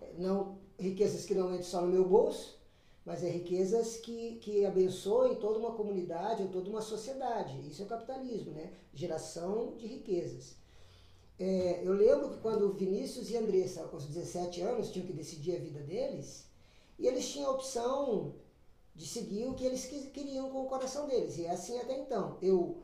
[0.00, 2.57] É, não riquezas que não entram só no meu bolso,
[3.08, 7.58] mas é riquezas que, que abençoem toda uma comunidade ou toda uma sociedade.
[7.66, 8.70] Isso é capitalismo, né?
[8.92, 10.56] Geração de riquezas.
[11.38, 15.56] É, eu lembro que quando Vinícius e Andressa, com os 17 anos, tinham que decidir
[15.56, 16.44] a vida deles,
[16.98, 18.34] e eles tinham a opção
[18.94, 21.38] de seguir o que eles queriam com o coração deles.
[21.38, 22.36] E é assim até então.
[22.42, 22.76] Eu,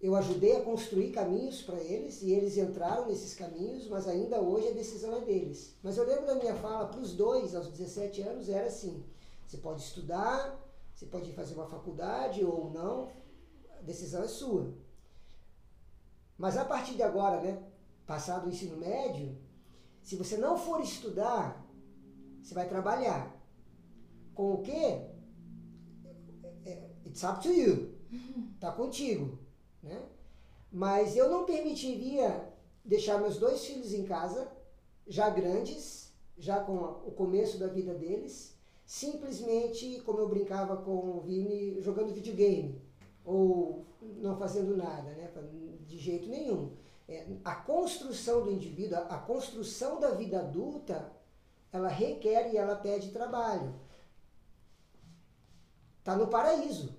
[0.00, 4.68] eu ajudei a construir caminhos para eles e eles entraram nesses caminhos, mas ainda hoje
[4.68, 5.74] a decisão é deles.
[5.82, 9.02] Mas eu lembro da minha fala para os dois, aos 17 anos, era assim:
[9.50, 13.10] você pode estudar, você pode fazer uma faculdade ou não,
[13.80, 14.72] a decisão é sua.
[16.38, 17.60] Mas a partir de agora, né,
[18.06, 19.36] passado o ensino médio,
[20.04, 21.66] se você não for estudar,
[22.40, 23.36] você vai trabalhar.
[24.36, 25.10] Com o quê?
[27.04, 27.98] It's up to you.
[28.60, 29.36] Tá contigo,
[29.82, 30.00] né?
[30.70, 34.48] Mas eu não permitiria deixar meus dois filhos em casa,
[35.08, 38.59] já grandes, já com o começo da vida deles,
[38.90, 42.82] simplesmente, como eu brincava com o Vini, jogando videogame
[43.24, 45.30] ou não fazendo nada, né?
[45.86, 46.72] De jeito nenhum.
[47.06, 51.12] É, a construção do indivíduo, a, construção da vida adulta,
[51.72, 53.72] ela requer e ela pede trabalho.
[56.00, 56.98] Está no paraíso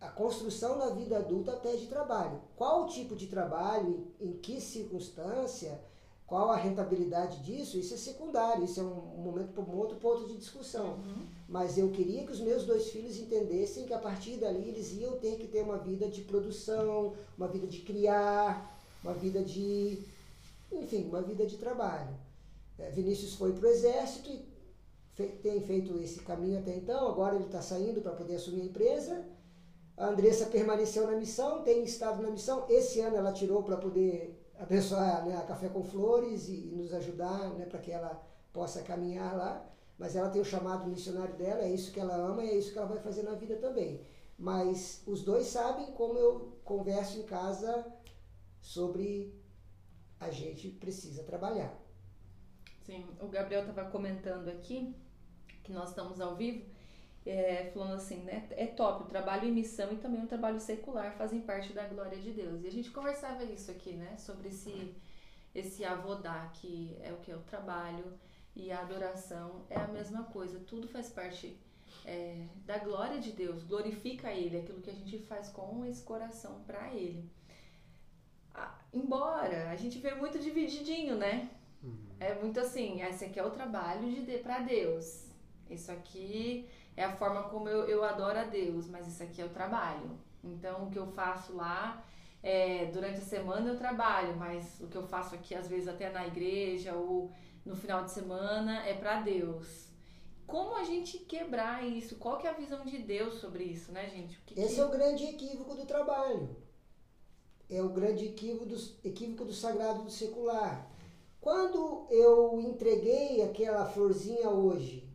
[0.00, 2.40] a construção na vida adulta pede trabalho.
[2.56, 5.82] Qual tipo de trabalho, em, em, que circunstância,
[6.28, 10.36] qual a rentabilidade disso, isso é secundário, isso é um, momento, um outro ponto de
[10.36, 10.96] discussão.
[10.96, 11.26] Uhum.
[11.48, 15.16] Mas eu queria que os meus dois filhos entendessem que a partir dali eles iam
[15.16, 20.04] ter que ter uma vida de produção, uma vida de criar, uma vida de.
[20.70, 22.14] enfim, uma vida de trabalho.
[22.78, 24.46] É, Vinícius foi para o exército e
[25.14, 28.66] fe, tem feito esse caminho até então, agora ele está saindo para poder assumir a
[28.66, 29.24] empresa
[29.98, 32.64] a Andressa permaneceu na missão, tem estado na missão.
[32.68, 36.92] Esse ano ela tirou para poder abençoar né, a Café com Flores e, e nos
[36.92, 39.64] ajudar né, para que ela possa caminhar lá.
[39.98, 42.72] Mas ela tem o chamado missionário dela, é isso que ela ama e é isso
[42.72, 44.00] que ela vai fazer na vida também.
[44.38, 47.84] Mas os dois sabem como eu converso em casa
[48.60, 49.34] sobre
[50.20, 51.76] a gente precisa trabalhar.
[52.82, 54.94] Sim, o Gabriel estava comentando aqui
[55.64, 56.64] que nós estamos ao vivo
[57.28, 58.48] é, falando assim, né?
[58.52, 62.18] É top, o trabalho em missão e também o trabalho secular fazem parte da glória
[62.18, 62.62] de Deus.
[62.62, 64.16] E a gente conversava isso aqui, né?
[64.16, 64.94] Sobre esse,
[65.54, 67.30] esse avodar, que é o que?
[67.32, 68.18] O trabalho
[68.56, 70.58] e a adoração é a mesma coisa.
[70.60, 71.54] Tudo faz parte
[72.06, 76.62] é, da glória de Deus, glorifica Ele, aquilo que a gente faz com esse coração
[76.66, 77.30] para Ele.
[78.54, 81.50] Ah, embora a gente vê muito divididinho, né?
[81.82, 82.06] Uhum.
[82.18, 85.28] É muito assim, esse aqui é o trabalho de, para Deus.
[85.68, 86.66] Isso aqui
[86.98, 90.18] é a forma como eu, eu adoro a Deus, mas isso aqui é o trabalho.
[90.42, 92.04] Então, o que eu faço lá,
[92.42, 96.10] é, durante a semana eu trabalho, mas o que eu faço aqui, às vezes até
[96.10, 97.30] na igreja ou
[97.64, 99.86] no final de semana, é para Deus.
[100.44, 102.16] Como a gente quebrar isso?
[102.16, 104.36] Qual que é a visão de Deus sobre isso, né, gente?
[104.44, 104.80] Que Esse que...
[104.80, 106.56] é o grande equívoco do trabalho.
[107.70, 110.90] É o grande equívoco do, equívoco do sagrado do secular.
[111.40, 115.07] Quando eu entreguei aquela florzinha hoje,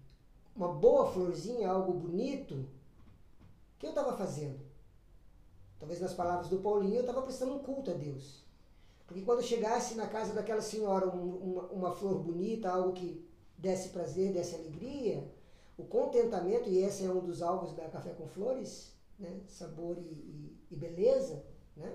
[0.55, 4.59] uma boa florzinha, algo bonito, o que eu estava fazendo?
[5.79, 8.43] Talvez nas palavras do Paulinho, eu estava prestando um culto a Deus.
[9.05, 13.89] Porque quando chegasse na casa daquela senhora um, uma, uma flor bonita, algo que desse
[13.89, 15.29] prazer, desse alegria,
[15.77, 19.41] o contentamento, e esse é um dos alvos da Café com Flores, né?
[19.47, 21.43] sabor e, e, e beleza,
[21.75, 21.93] né?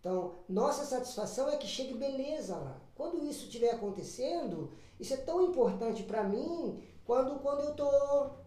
[0.00, 2.80] Então, nossa satisfação é que chegue beleza lá.
[2.94, 8.38] Quando isso estiver acontecendo, isso é tão importante para mim quando, quando eu estou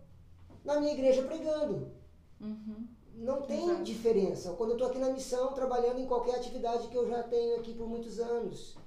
[0.63, 1.91] na minha igreja pregando.
[2.39, 2.87] Uhum.
[3.15, 3.83] Não tem Exato.
[3.83, 4.53] diferença.
[4.53, 7.73] Quando eu estou aqui na missão, trabalhando em qualquer atividade que eu já tenho aqui
[7.73, 8.77] por muitos anos.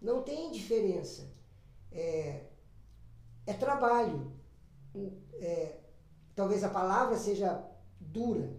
[0.00, 1.30] Não tem diferença.
[1.92, 2.46] É,
[3.46, 4.32] é trabalho.
[5.34, 5.80] É,
[6.34, 7.62] talvez a palavra seja
[8.00, 8.56] dura,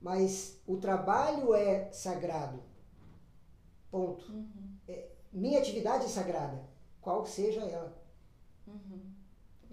[0.00, 2.58] mas o trabalho é sagrado.
[3.90, 4.32] Ponto.
[4.32, 4.78] Uhum.
[4.88, 6.58] É, minha atividade é sagrada,
[7.02, 7.94] qual seja ela.
[8.66, 9.09] Uhum.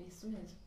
[0.05, 0.57] Isso mesmo.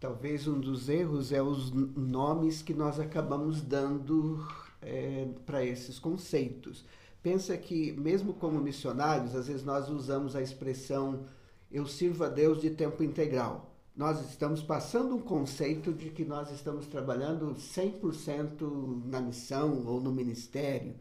[0.00, 4.46] Talvez um dos erros é os nomes que nós acabamos dando
[4.80, 6.84] é, para esses conceitos.
[7.22, 11.24] Pensa que, mesmo como missionários, às vezes nós usamos a expressão
[11.70, 13.74] eu sirvo a Deus de tempo integral.
[13.94, 20.12] Nós estamos passando um conceito de que nós estamos trabalhando 100% na missão ou no
[20.12, 20.94] ministério.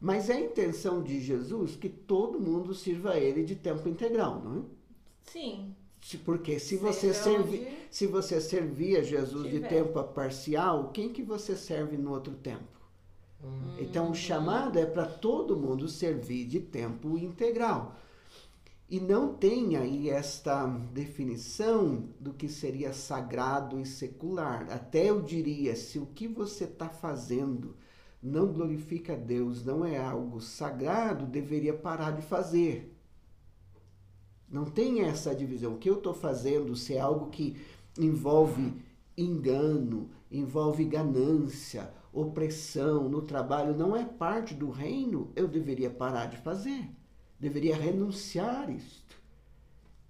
[0.00, 4.42] Mas é a intenção de Jesus que todo mundo sirva a Ele de tempo integral,
[4.42, 4.62] não é?
[5.22, 5.76] Sim,
[6.24, 9.60] porque se você, servi, se você servia Jesus tiver.
[9.60, 12.80] de tempo parcial, quem que você serve no outro tempo?
[13.42, 13.76] Hum.
[13.78, 17.96] Então o chamado é para todo mundo servir de tempo integral.
[18.90, 24.70] E não tem aí esta definição do que seria sagrado e secular.
[24.70, 27.74] Até eu diria, se o que você está fazendo
[28.22, 32.91] não glorifica a Deus, não é algo sagrado, deveria parar de fazer.
[34.52, 35.72] Não tem essa divisão.
[35.72, 37.56] O que eu estou fazendo, se é algo que
[37.98, 38.74] envolve
[39.16, 46.36] engano, envolve ganância, opressão no trabalho, não é parte do reino, eu deveria parar de
[46.36, 46.86] fazer.
[47.40, 49.16] Deveria renunciar isto.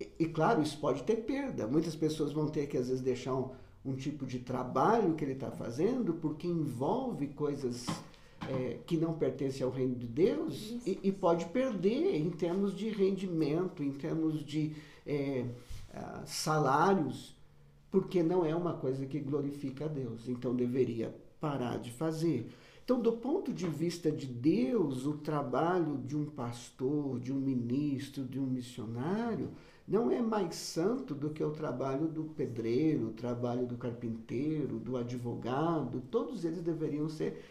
[0.01, 1.69] E, e claro, isso pode ter perda.
[1.69, 3.53] Muitas pessoas vão ter que, às vezes, deixar um,
[3.85, 7.87] um tipo de trabalho que ele está fazendo porque envolve coisas
[8.49, 12.89] é, que não pertencem ao reino de Deus e, e, pode perder em termos de
[12.89, 14.75] rendimento, em termos de
[15.07, 15.45] é,
[16.25, 17.37] salários,
[17.91, 20.29] porque não é uma coisa que glorifica a Deus.
[20.29, 22.49] Então deveria parar de fazer.
[22.85, 28.25] Então, do ponto de vista de Deus, o trabalho de um pastor, de um ministro,
[28.25, 29.51] de um missionário,
[29.87, 34.97] não é mais santo do que o trabalho do pedreiro, o trabalho do carpinteiro, do
[34.97, 36.03] advogado.
[36.11, 37.45] Todos eles deveriam ser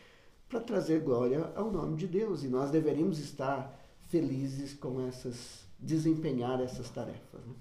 [0.52, 2.44] para trazer glória ao nome de Deus.
[2.44, 3.80] E nós deveríamos estar
[4.10, 7.42] felizes com essas, desempenhar essas tarefas.
[7.46, 7.56] Né?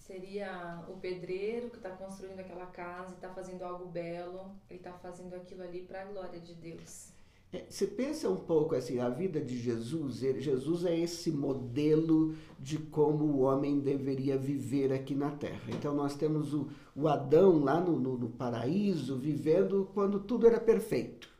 [0.00, 5.34] Seria o pedreiro que está construindo aquela casa está fazendo algo belo, ele está fazendo
[5.34, 7.12] aquilo ali para a glória de Deus.
[7.52, 12.34] É, você pensa um pouco assim, a vida de Jesus, ele, Jesus é esse modelo
[12.58, 15.62] de como o homem deveria viver aqui na Terra.
[15.68, 20.58] Então nós temos o, o Adão lá no, no, no paraíso, vivendo quando tudo era
[20.58, 21.31] perfeito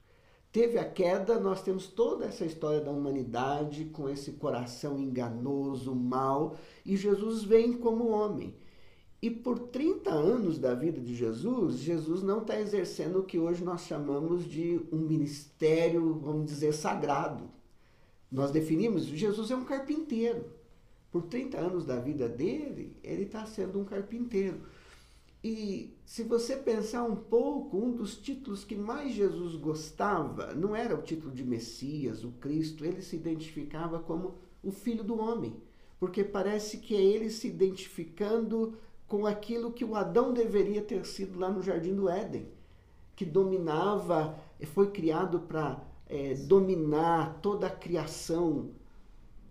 [0.52, 6.56] teve a queda, nós temos toda essa história da humanidade com esse coração enganoso, mal,
[6.84, 8.54] e Jesus vem como homem.
[9.22, 13.64] E por 30 anos da vida de Jesus, Jesus não está exercendo o que hoje
[13.64, 17.48] nós chamamos de um ministério, vamos dizer, sagrado.
[18.30, 20.44] Nós definimos, Jesus é um carpinteiro.
[21.10, 24.60] Por 30 anos da vida dele, ele está sendo um carpinteiro.
[25.44, 30.94] E se você pensar um pouco, um dos títulos que mais Jesus gostava não era
[30.94, 35.56] o título de Messias, o Cristo, ele se identificava como o Filho do Homem,
[35.98, 38.74] porque parece que é ele se identificando
[39.08, 42.46] com aquilo que o Adão deveria ter sido lá no Jardim do Éden,
[43.16, 48.68] que dominava, foi criado para é, dominar toda a criação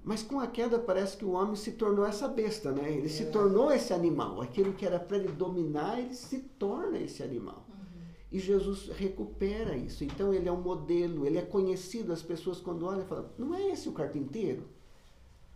[0.03, 2.91] mas com a queda parece que o homem se tornou essa besta, né?
[2.91, 3.09] Ele é.
[3.09, 4.41] se tornou esse animal.
[4.41, 7.65] Aquilo que era para ele dominar, ele se torna esse animal.
[7.69, 8.01] Uhum.
[8.31, 10.03] E Jesus recupera isso.
[10.03, 12.11] Então ele é um modelo, ele é conhecido.
[12.11, 14.63] As pessoas quando olham falam, não é esse o carpinteiro?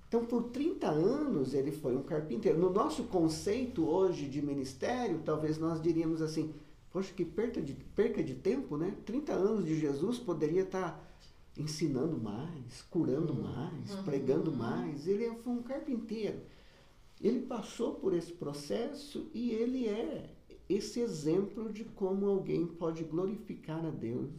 [0.08, 2.60] Então por 30 anos ele foi um carpinteiro.
[2.60, 6.54] No nosso conceito hoje de ministério, talvez nós diríamos assim,
[6.94, 8.94] poxa, que perca de, perca de tempo, né?
[9.06, 11.04] 30 anos de Jesus poderia estar...
[11.58, 13.42] Ensinando mais, curando uhum.
[13.42, 14.04] mais, uhum.
[14.04, 15.08] pregando mais.
[15.08, 16.42] Ele foi um carpinteiro.
[17.22, 20.30] Ele passou por esse processo e ele é
[20.68, 24.32] esse exemplo de como alguém pode glorificar a Deus.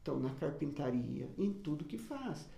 [0.00, 2.48] Então, na carpintaria, em tudo que faz.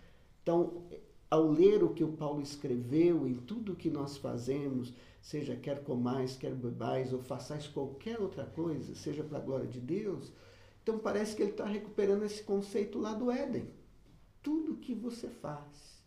[0.42, 0.84] Então,
[1.30, 6.36] ao ler o que o Paulo escreveu, em tudo que nós fazemos, seja quer comais,
[6.36, 10.32] quer bebais, ou façais qualquer outra coisa, seja para a glória de Deus,
[10.82, 13.66] então parece que ele está recuperando esse conceito lá do Éden
[14.43, 15.99] tudo que você faz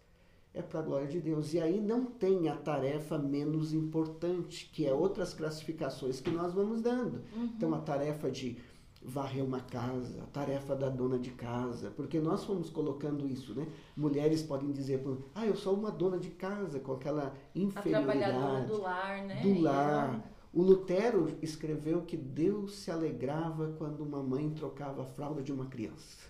[0.54, 1.54] é para a glória de Deus.
[1.54, 6.82] E aí não tem a tarefa menos importante, que é outras classificações que nós vamos
[6.82, 7.24] dando.
[7.36, 7.46] Uhum.
[7.56, 8.58] Então, a tarefa de
[9.04, 13.68] varrer uma casa, a tarefa da dona de casa, porque nós fomos colocando isso, né?
[13.98, 15.04] Mulheres podem dizer,
[15.34, 18.24] ah, eu sou uma dona de casa, com aquela inferioridade.
[18.24, 19.42] A trabalhadora do lar, né?
[19.42, 20.32] Do lar.
[20.54, 25.66] O Lutero escreveu que Deus se alegrava quando uma mãe trocava a fralda de uma
[25.66, 26.30] criança.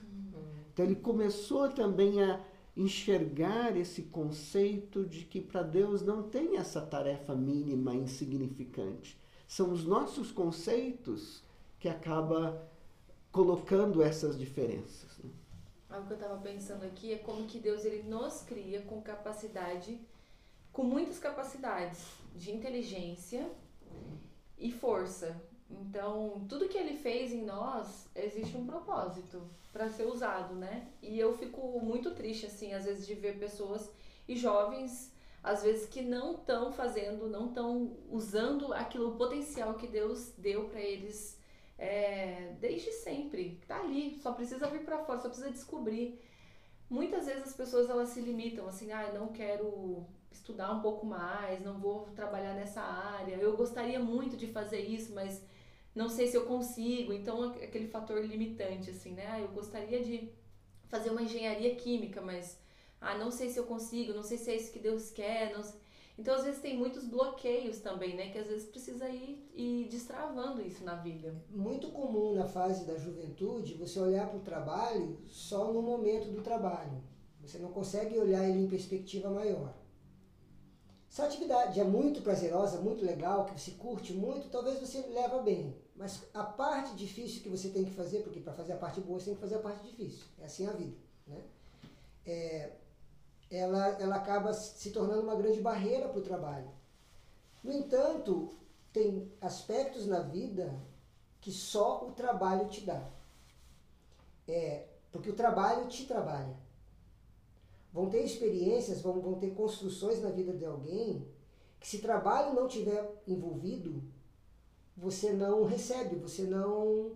[0.81, 2.43] Então ele começou também a
[2.75, 9.15] enxergar esse conceito de que para Deus não tem essa tarefa mínima, insignificante.
[9.47, 11.43] São os nossos conceitos
[11.79, 12.67] que acaba
[13.31, 15.19] colocando essas diferenças.
[15.19, 15.29] Né?
[15.87, 19.99] Algo que eu estava pensando aqui é como que Deus ele nos cria com capacidade,
[20.71, 23.47] com muitas capacidades de inteligência
[24.57, 25.39] e força.
[25.81, 29.41] Então, tudo que ele fez em nós, existe um propósito
[29.71, 30.87] para ser usado, né?
[31.01, 33.89] E eu fico muito triste, assim, às vezes, de ver pessoas
[34.27, 35.13] e jovens,
[35.43, 40.69] às vezes, que não estão fazendo, não estão usando aquilo, o potencial que Deus deu
[40.69, 41.39] para eles
[41.77, 43.59] é, desde sempre.
[43.67, 46.21] Tá ali, só precisa vir para fora, só precisa descobrir.
[46.89, 51.61] Muitas vezes as pessoas elas se limitam, assim, ah, não quero estudar um pouco mais,
[51.63, 53.35] não vou trabalhar nessa área.
[53.35, 55.41] Eu gostaria muito de fazer isso, mas
[55.93, 57.13] não sei se eu consigo.
[57.13, 59.27] Então, aquele fator limitante, assim, né?
[59.27, 60.29] Ah, eu gostaria de
[60.87, 62.57] fazer uma engenharia química, mas
[62.99, 65.53] ah, não sei se eu consigo, não sei se é isso que Deus quer.
[66.17, 68.29] Então, às vezes, tem muitos bloqueios também, né?
[68.29, 71.35] Que às vezes precisa ir, ir destravando isso na vida.
[71.49, 76.41] Muito comum na fase da juventude você olhar para o trabalho só no momento do
[76.41, 77.01] trabalho.
[77.41, 79.73] Você não consegue olhar ele em perspectiva maior.
[81.11, 85.41] Se a atividade é muito prazerosa, muito legal, que você curte muito, talvez você leva
[85.41, 85.75] bem.
[85.93, 89.19] Mas a parte difícil que você tem que fazer, porque para fazer a parte boa
[89.19, 90.23] você tem que fazer a parte difícil.
[90.39, 90.95] É assim a vida.
[91.27, 91.43] Né?
[92.25, 92.71] É,
[93.51, 96.71] ela, ela acaba se tornando uma grande barreira para o trabalho.
[97.61, 98.55] No entanto,
[98.93, 100.73] tem aspectos na vida
[101.41, 103.05] que só o trabalho te dá.
[104.47, 106.55] É, porque o trabalho te trabalha.
[107.93, 111.27] Vão ter experiências, vão, vão ter construções na vida de alguém
[111.79, 114.03] que se trabalho não tiver envolvido,
[114.95, 117.13] você não recebe, você não.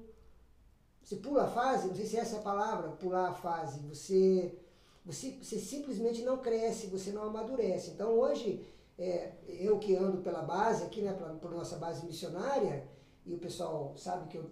[1.04, 3.80] Você pula a fase, não sei se é essa a palavra, pular a fase.
[3.82, 4.58] Você,
[5.06, 7.92] você, você simplesmente não cresce, você não amadurece.
[7.92, 8.66] Então hoje,
[8.98, 12.88] é, eu que ando pela base aqui, né, pela, nossa base missionária,
[13.24, 14.50] e o pessoal sabe que eu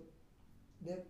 [0.79, 1.01] né,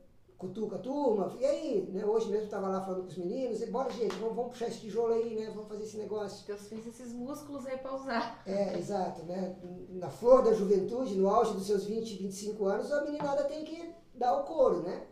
[0.44, 3.66] cutuca a turma, e aí, né, hoje mesmo estava lá falando com os meninos, e
[3.68, 6.46] bora gente, vamos, vamos puxar esse tijolo aí, né, vamos fazer esse negócio.
[6.46, 8.44] Deus fez esses músculos aí para usar.
[8.46, 9.56] É, exato, né,
[9.90, 13.94] na flor da juventude, no auge dos seus 20, 25 anos, a meninada tem que
[14.14, 15.08] dar o couro, né,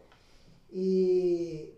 [0.71, 1.73] e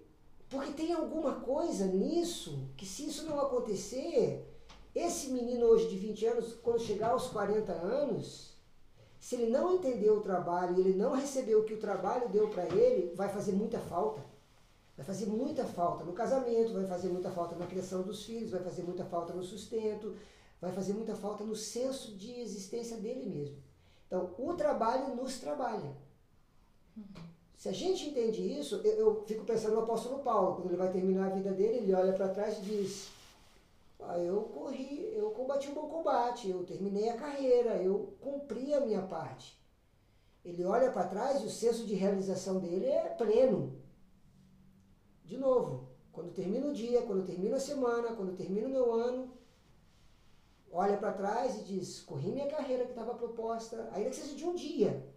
[0.50, 4.48] porque tem alguma coisa nisso, que se isso não acontecer,
[4.94, 8.53] esse menino hoje de 20 anos, quando chegar aos 40 anos,
[9.24, 12.50] se ele não entendeu o trabalho e ele não recebeu o que o trabalho deu
[12.50, 14.22] para ele, vai fazer muita falta.
[14.98, 18.62] Vai fazer muita falta no casamento, vai fazer muita falta na criação dos filhos, vai
[18.62, 20.14] fazer muita falta no sustento,
[20.60, 23.56] vai fazer muita falta no senso de existência dele mesmo.
[24.08, 25.96] Então, o trabalho nos trabalha.
[27.56, 30.92] Se a gente entende isso, eu, eu fico pensando no apóstolo Paulo, quando ele vai
[30.92, 33.08] terminar a vida dele, ele olha para trás e diz:
[34.08, 38.82] ah, eu corri, eu combati um bom combate, eu terminei a carreira, eu cumpri a
[38.82, 39.62] minha parte.
[40.44, 43.82] Ele olha para trás e o senso de realização dele é pleno.
[45.24, 49.34] De novo, quando termina o dia, quando termina a semana, quando termina o meu ano,
[50.72, 54.46] olha para trás e diz: corri minha carreira que estava proposta, ainda que seja de
[54.46, 55.08] um dia.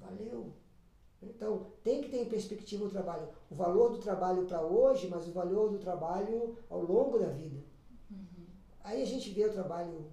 [0.00, 0.52] Valeu.
[1.30, 3.28] Então, tem que ter em perspectiva o trabalho.
[3.50, 7.62] O valor do trabalho para hoje, mas o valor do trabalho ao longo da vida.
[8.10, 8.46] Uhum.
[8.82, 10.06] Aí a gente vê o trabalho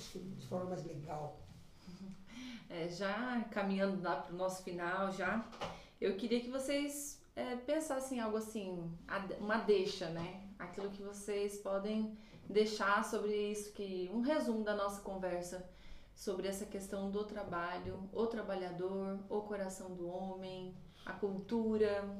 [0.00, 1.38] acho que de forma mais legal.
[1.88, 2.10] Uhum.
[2.68, 5.46] É, já caminhando lá para o nosso final, já,
[6.00, 8.90] eu queria que vocês é, pensassem algo assim,
[9.38, 10.48] uma deixa, né?
[10.58, 12.16] Aquilo que vocês podem
[12.48, 15.68] deixar sobre isso, que um resumo da nossa conversa
[16.20, 20.74] sobre essa questão do trabalho, o trabalhador, o coração do homem,
[21.06, 22.14] a cultura,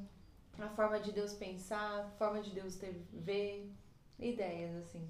[0.57, 3.71] a forma de Deus pensar, a forma de Deus ter, ver,
[4.17, 5.07] ideias assim,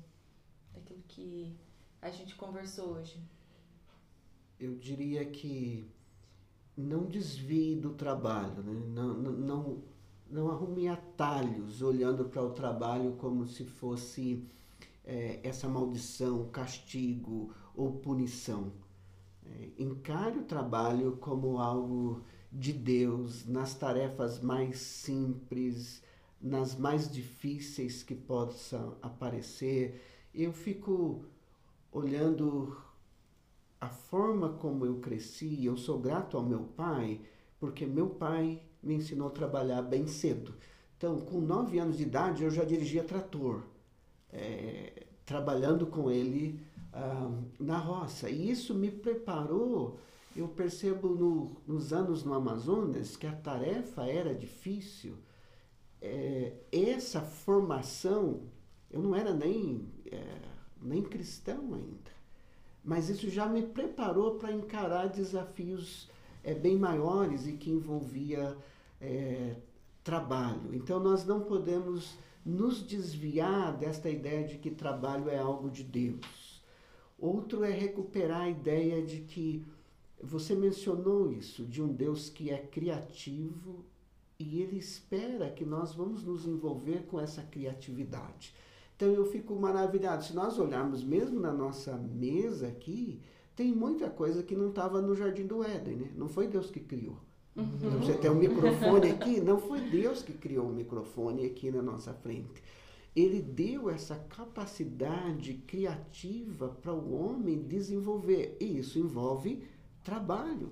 [0.74, 1.56] daquilo que
[2.02, 3.18] a gente conversou hoje.
[4.60, 5.90] Eu diria que
[6.76, 8.74] não desvie do trabalho, né?
[8.90, 9.84] não, não, não,
[10.30, 14.46] não arrume atalhos olhando para o trabalho como se fosse
[15.06, 18.72] é, essa maldição, castigo ou punição.
[19.46, 26.04] É, encare o trabalho como algo de Deus nas tarefas mais simples,
[26.40, 30.02] nas mais difíceis que possam aparecer.
[30.34, 31.26] Eu fico
[31.92, 32.78] olhando
[33.80, 37.20] a forma como eu cresci, eu sou grato ao meu pai,
[37.60, 40.54] porque meu pai me ensinou a trabalhar bem cedo.
[40.98, 43.64] Então, com nove anos de idade, eu já dirigia trator,
[44.32, 46.60] é, trabalhando com ele
[46.94, 48.30] ah, na roça.
[48.30, 50.00] E isso me preparou.
[50.36, 55.16] Eu percebo no, nos anos no Amazonas que a tarefa era difícil.
[56.02, 58.42] É, essa formação,
[58.90, 60.42] eu não era nem, é,
[60.82, 62.12] nem cristão ainda,
[62.84, 66.10] mas isso já me preparou para encarar desafios
[66.44, 68.58] é, bem maiores e que envolvia
[69.00, 69.56] é,
[70.04, 70.74] trabalho.
[70.74, 76.64] Então nós não podemos nos desviar desta ideia de que trabalho é algo de Deus.
[77.18, 79.64] Outro é recuperar a ideia de que
[80.22, 83.86] você mencionou isso, de um Deus que é criativo
[84.40, 88.56] e ele espera que nós vamos nos envolver com essa criatividade.
[88.96, 90.24] Então eu fico maravilhado.
[90.24, 93.20] Se nós olharmos mesmo na nossa mesa aqui,
[93.56, 96.12] tem muita coisa que não estava no Jardim do Éden, né?
[96.16, 97.18] Não foi Deus que criou.
[97.56, 98.00] Uhum.
[98.00, 102.14] Você tem um microfone aqui, não foi Deus que criou o microfone aqui na nossa
[102.14, 102.62] frente
[103.16, 108.56] ele deu essa capacidade criativa para o homem desenvolver.
[108.60, 109.64] E isso envolve
[110.04, 110.72] trabalho.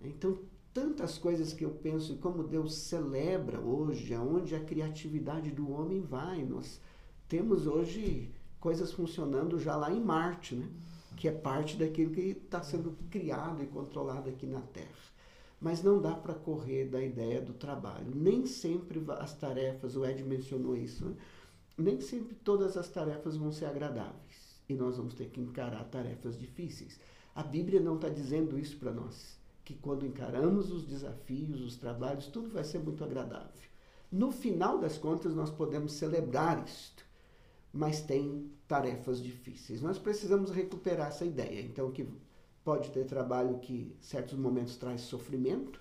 [0.00, 0.38] Então,
[0.72, 6.44] tantas coisas que eu penso como Deus celebra hoje, aonde a criatividade do homem vai.
[6.44, 6.80] Nós
[7.28, 10.68] temos hoje coisas funcionando já lá em Marte, né?
[11.16, 14.88] que é parte daquilo que está sendo criado e controlado aqui na Terra.
[15.62, 18.12] Mas não dá para correr da ideia do trabalho.
[18.12, 21.14] Nem sempre as tarefas, o Ed mencionou isso, né?
[21.78, 26.36] nem sempre todas as tarefas vão ser agradáveis e nós vamos ter que encarar tarefas
[26.36, 26.98] difíceis.
[27.32, 29.40] A Bíblia não está dizendo isso para nós.
[29.64, 33.62] Que quando encaramos os desafios, os trabalhos, tudo vai ser muito agradável.
[34.10, 37.04] No final das contas, nós podemos celebrar isto,
[37.72, 39.80] mas tem tarefas difíceis.
[39.80, 41.62] Nós precisamos recuperar essa ideia.
[41.62, 42.06] Então, que
[42.64, 45.80] pode ter trabalho que, em certos momentos, traz sofrimento,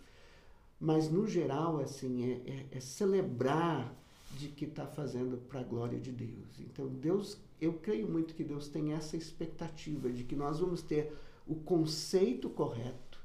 [0.80, 3.96] mas no geral, assim, é, é, é celebrar
[4.38, 6.60] de que está fazendo para a glória de Deus.
[6.60, 11.14] Então, Deus, eu creio muito que Deus tem essa expectativa de que nós vamos ter
[11.46, 13.20] o conceito correto.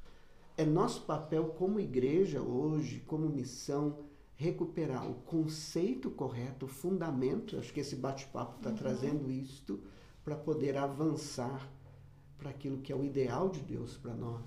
[0.56, 3.98] É nosso papel como igreja hoje, como missão,
[4.34, 7.58] recuperar o conceito correto, o fundamento.
[7.58, 8.76] Acho que esse bate-papo está uhum.
[8.76, 9.80] trazendo isto
[10.24, 11.70] para poder avançar
[12.38, 14.44] para aquilo que é o ideal de Deus para nós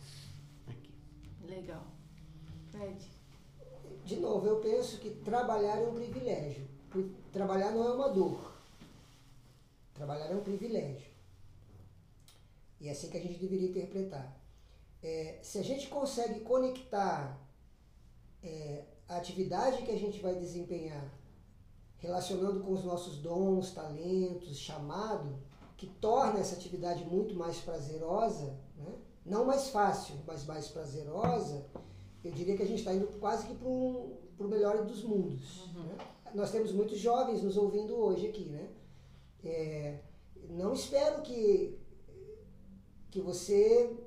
[0.67, 0.93] aqui.
[1.47, 1.85] Legal.
[2.71, 3.19] Fred.
[4.05, 6.67] De novo, eu penso que trabalhar é um privilégio.
[7.31, 8.53] Trabalhar não é uma dor.
[9.93, 11.09] Trabalhar é um privilégio.
[12.79, 14.35] E é assim que a gente deveria interpretar.
[15.03, 17.37] É, se a gente consegue conectar
[18.41, 21.19] é, a atividade que a gente vai desempenhar
[21.97, 25.37] relacionando com os nossos dons, talentos, chamado,
[25.79, 28.93] que torna essa atividade muito mais prazerosa, né?
[29.25, 31.65] não mais fácil, mas mais prazerosa,
[32.21, 35.67] eu diria que a gente está indo quase que para o melhor dos mundos.
[35.67, 35.83] Uhum.
[35.83, 35.97] Né?
[36.35, 38.69] Nós temos muitos jovens nos ouvindo hoje aqui, né?
[39.41, 39.99] É,
[40.49, 41.79] não espero que,
[43.09, 43.97] que você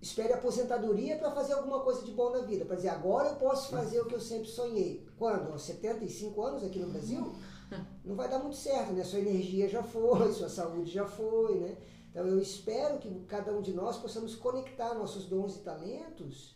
[0.00, 3.70] espere aposentadoria para fazer alguma coisa de bom na vida, para dizer agora eu posso
[3.70, 5.06] fazer o que eu sempre sonhei.
[5.18, 5.52] Quando?
[5.52, 7.34] Aos 75 anos aqui no Brasil?
[8.04, 9.04] Não vai dar muito certo, né?
[9.04, 11.76] Sua energia já foi, sua saúde já foi, né?
[12.10, 16.54] Então eu espero que cada um de nós possamos conectar nossos dons e talentos,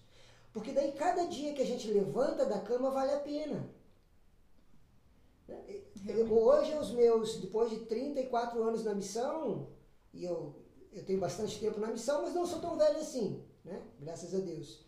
[0.53, 3.69] porque daí cada dia que a gente levanta da cama vale a pena.
[5.49, 5.65] Né?
[6.31, 9.69] Hoje, os meus, depois de 34 anos na missão,
[10.13, 10.55] e eu
[10.97, 13.83] eu tenho bastante tempo na missão, mas não sou tão velho assim, né?
[14.01, 14.83] Graças a Deus.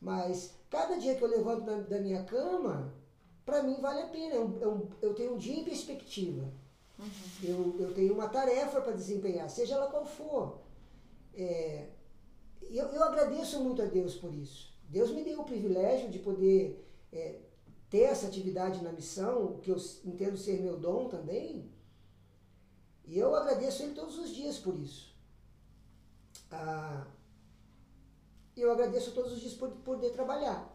[0.00, 2.92] Mas cada dia que eu levanto da, da minha cama,
[3.44, 4.34] para mim vale a pena.
[4.34, 6.52] Eu, eu, eu, tenho um dia em perspectiva.
[6.98, 7.06] Uhum.
[7.42, 10.58] Eu, eu tenho uma tarefa para desempenhar, seja ela qual for.
[11.34, 11.88] É,
[12.62, 14.72] eu, eu agradeço muito a Deus por isso.
[14.88, 17.40] Deus me deu o privilégio de poder é,
[17.90, 21.70] ter essa atividade na missão, o que eu entendo ser meu dom também.
[23.04, 25.14] E eu agradeço Ele todos os dias por isso.
[26.50, 27.06] Ah,
[28.56, 30.73] eu agradeço todos os dias por poder trabalhar.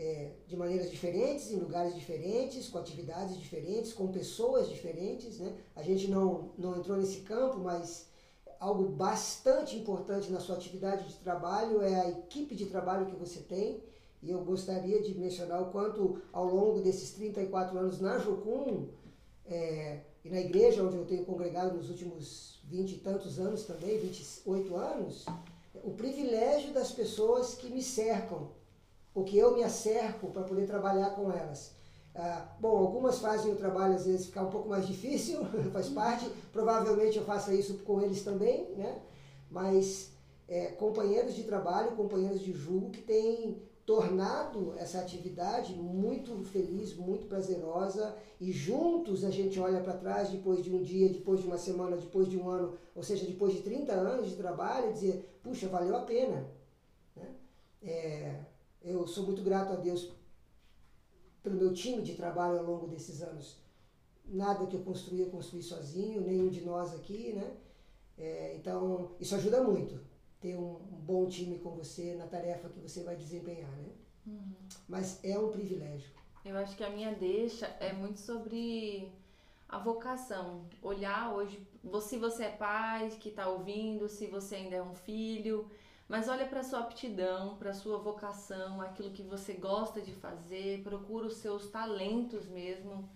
[0.00, 5.40] É, de maneiras diferentes, em lugares diferentes, com atividades diferentes, com pessoas diferentes.
[5.40, 5.52] Né?
[5.74, 8.06] A gente não, não entrou nesse campo, mas
[8.60, 13.40] algo bastante importante na sua atividade de trabalho é a equipe de trabalho que você
[13.40, 13.82] tem.
[14.22, 18.88] E eu gostaria de mencionar o quanto, ao longo desses 34 anos na Jocum
[19.46, 23.98] é, e na igreja onde eu tenho congregado nos últimos vinte e tantos anos também,
[23.98, 25.24] 28 anos,
[25.82, 28.50] o privilégio das pessoas que me cercam,
[29.20, 31.72] o que eu me acerco para poder trabalhar com elas.
[32.14, 36.28] Ah, bom, algumas fazem o trabalho às vezes ficar um pouco mais difícil, faz parte,
[36.52, 39.00] provavelmente eu faça isso com eles também, né?
[39.50, 40.12] mas
[40.48, 47.26] é, companheiros de trabalho, companheiros de julgo que têm tornado essa atividade muito feliz, muito
[47.26, 51.56] prazerosa e juntos a gente olha para trás depois de um dia, depois de uma
[51.56, 55.40] semana, depois de um ano, ou seja, depois de 30 anos de trabalho e dizer,
[55.42, 56.46] puxa, valeu a pena.
[57.16, 57.28] Né?
[57.82, 58.40] É,
[58.82, 60.12] eu sou muito grato a Deus
[61.42, 63.58] pelo meu time de trabalho ao longo desses anos.
[64.24, 67.56] Nada que eu construí, eu construí sozinho, nenhum de nós aqui, né?
[68.16, 70.00] É, então, isso ajuda muito
[70.40, 73.88] ter um, um, bom time com você na tarefa que você vai desempenhar, né?
[74.26, 74.52] Uhum.
[74.88, 76.10] Mas é um privilégio.
[76.44, 79.10] Eu acho que a minha deixa é muito sobre
[79.68, 80.64] a vocação.
[80.82, 81.66] Olhar hoje,
[82.02, 85.68] se você é pai que está ouvindo, se você ainda é um filho,
[86.08, 91.26] mas olha para sua aptidão, para sua vocação, aquilo que você gosta de fazer, procura
[91.26, 93.08] os seus talentos mesmo.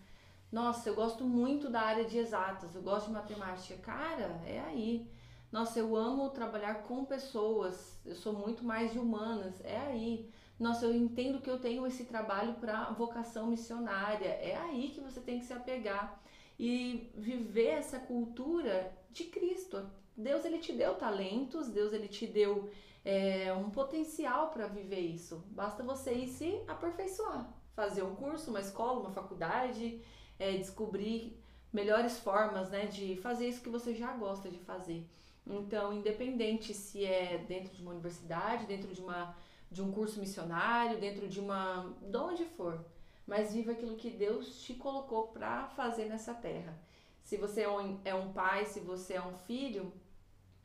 [0.50, 3.78] Nossa, eu gosto muito da área de exatas, eu gosto de matemática.
[3.82, 5.10] Cara, é aí.
[5.50, 10.30] Nossa, eu amo trabalhar com pessoas, eu sou muito mais de humanas, é aí.
[10.58, 15.20] Nossa, eu entendo que eu tenho esse trabalho para vocação missionária, é aí que você
[15.20, 16.22] tem que se apegar
[16.58, 19.90] e viver essa cultura de Cristo.
[20.16, 22.70] Deus ele te deu talentos, Deus ele te deu
[23.04, 25.44] é, um potencial para viver isso.
[25.50, 30.00] Basta você ir se aperfeiçoar, fazer um curso, uma escola, uma faculdade,
[30.38, 31.40] é, descobrir
[31.72, 35.08] melhores formas né, de fazer isso que você já gosta de fazer.
[35.46, 39.34] Então, independente se é dentro de uma universidade, dentro de, uma,
[39.70, 41.92] de um curso missionário, dentro de uma.
[42.00, 42.84] de onde for,
[43.26, 46.78] mas viva aquilo que Deus te colocou para fazer nessa terra.
[47.24, 49.92] Se você é um, é um pai, se você é um filho,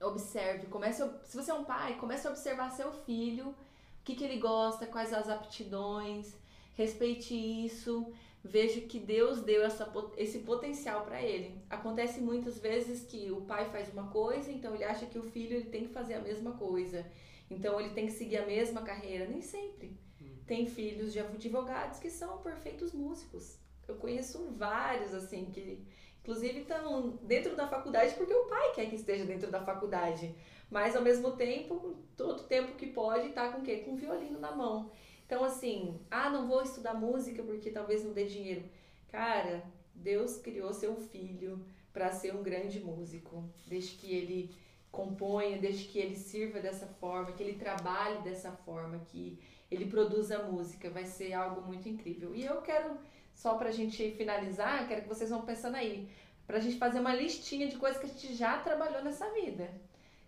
[0.02, 3.56] observe, comece, se você é um pai, comece a observar seu filho, o
[4.04, 6.34] que, que ele gosta, quais as aptidões,
[6.76, 8.12] respeite isso,
[8.44, 11.62] veja que Deus deu essa, esse potencial para ele.
[11.70, 15.58] Acontece muitas vezes que o pai faz uma coisa, então ele acha que o filho
[15.58, 17.06] ele tem que fazer a mesma coisa.
[17.50, 19.26] Então ele tem que seguir a mesma carreira.
[19.28, 19.98] Nem sempre.
[20.22, 20.36] Hum.
[20.46, 23.58] Tem filhos de advogados que são perfeitos músicos.
[23.88, 25.86] Eu conheço vários assim que
[26.28, 30.36] inclusive estão dentro da faculdade porque o pai quer que esteja dentro da faculdade.
[30.70, 33.78] Mas ao mesmo tempo, todo tempo que pode, tá com o quê?
[33.78, 34.92] Com violino na mão.
[35.26, 38.64] Então, assim, ah, não vou estudar música porque talvez não dê dinheiro.
[39.08, 39.64] Cara,
[39.96, 43.46] Deus criou seu filho para ser um grande músico.
[43.66, 44.54] Desde que ele
[44.92, 49.40] componha, desde que ele sirva dessa forma, que ele trabalhe dessa forma, que
[49.72, 50.90] ele produza música.
[50.90, 52.36] Vai ser algo muito incrível.
[52.36, 52.98] E eu quero,
[53.38, 56.10] só pra gente finalizar, quero que vocês vão pensando aí,
[56.48, 59.70] pra gente fazer uma listinha de coisas que a gente já trabalhou nessa vida.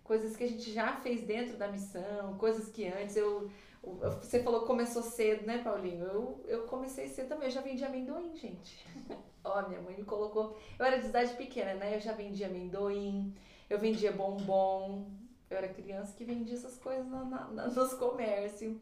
[0.04, 3.50] Coisas que a gente já fez dentro da missão, coisas que antes eu
[3.82, 6.06] você falou que começou cedo, né, Paulinho?
[6.06, 8.86] Eu, eu comecei cedo também, eu já vendi amendoim, gente.
[9.44, 10.60] Ó, minha mãe me colocou.
[10.78, 11.96] Eu era de cidade pequena, né?
[11.96, 13.34] Eu já vendia amendoim,
[13.70, 15.10] eu vendia bombom.
[15.50, 18.78] Eu era criança que vendia essas coisas na, na, nos comércios.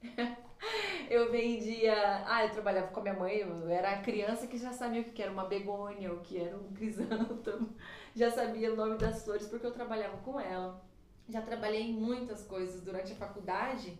[1.10, 1.94] eu vendia.
[2.26, 5.22] Ah, eu trabalhava com a minha mãe, eu era criança que já sabia o que
[5.22, 7.74] era uma begônia, o que era um crisântemo,
[8.14, 10.82] já sabia o nome das flores porque eu trabalhava com ela.
[11.28, 13.98] Já trabalhei em muitas coisas durante a faculdade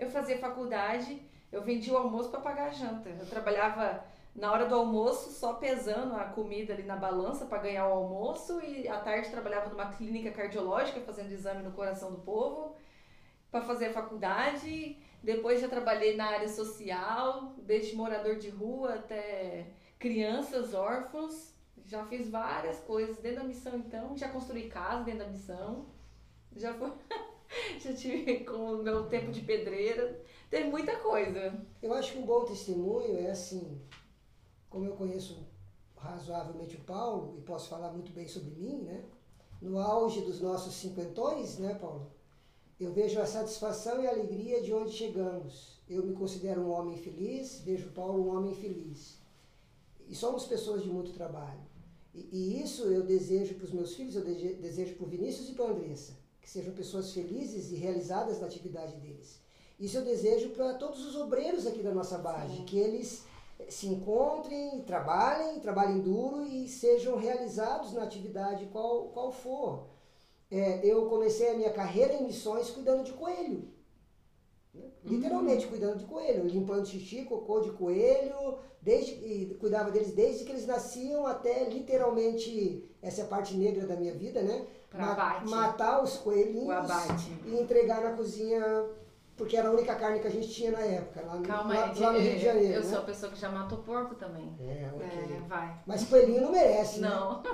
[0.00, 1.22] eu fazia faculdade,
[1.52, 3.10] eu vendia o almoço para pagar a janta.
[3.10, 4.02] Eu trabalhava
[4.34, 8.62] na hora do almoço só pesando a comida ali na balança para ganhar o almoço
[8.62, 12.74] e à tarde trabalhava numa clínica cardiológica fazendo exame no coração do povo
[13.50, 14.96] para fazer a faculdade.
[15.22, 19.66] Depois já trabalhei na área social, desde morador de rua até
[19.98, 21.54] crianças órfãos.
[21.84, 25.86] Já fiz várias coisas dentro da missão então, já construí casa dentro da missão.
[26.56, 26.92] Já foi
[27.80, 31.60] já tive com o meu tempo de pedreira, tem muita coisa.
[31.82, 33.80] Eu acho que um bom testemunho é assim,
[34.68, 35.46] como eu conheço
[35.96, 39.04] razoavelmente o Paulo e posso falar muito bem sobre mim, né?
[39.60, 42.10] No auge dos nossos cinquentões, né, Paulo?
[42.80, 45.78] Eu vejo a satisfação e a alegria de onde chegamos.
[45.88, 49.18] Eu me considero um homem feliz, vejo o Paulo um homem feliz.
[50.08, 51.60] E somos pessoas de muito trabalho.
[52.14, 55.52] E, e isso eu desejo para os meus filhos, eu desejo para o Vinícius e
[55.52, 59.40] para a Andressa que sejam pessoas felizes e realizadas na atividade deles.
[59.78, 62.64] Isso eu desejo para todos os obreiros aqui da nossa base, Sim.
[62.64, 63.24] que eles
[63.68, 69.86] se encontrem, trabalhem, trabalhem duro e sejam realizados na atividade qual, qual for.
[70.50, 73.68] É, eu comecei a minha carreira em missões cuidando de coelho.
[74.74, 74.82] Né?
[75.04, 75.70] Literalmente uhum.
[75.70, 80.66] cuidando de coelho, limpando xixi, cocô de coelho, desde, e cuidava deles desde que eles
[80.66, 84.66] nasciam até literalmente, essa é a parte negra da minha vida, né?
[84.92, 86.90] ma matar os coelhinhos
[87.46, 88.86] e entregar na cozinha,
[89.36, 92.12] porque era a única carne que a gente tinha na época, lá, Calma, lá, lá
[92.12, 92.74] no Rio de Janeiro.
[92.74, 92.88] Eu né?
[92.88, 94.52] sou a pessoa que já matou porco também.
[94.60, 95.80] É, é vai.
[95.86, 97.08] Mas coelhinho não merece, né?
[97.08, 97.40] Não.
[97.40, 97.50] Né?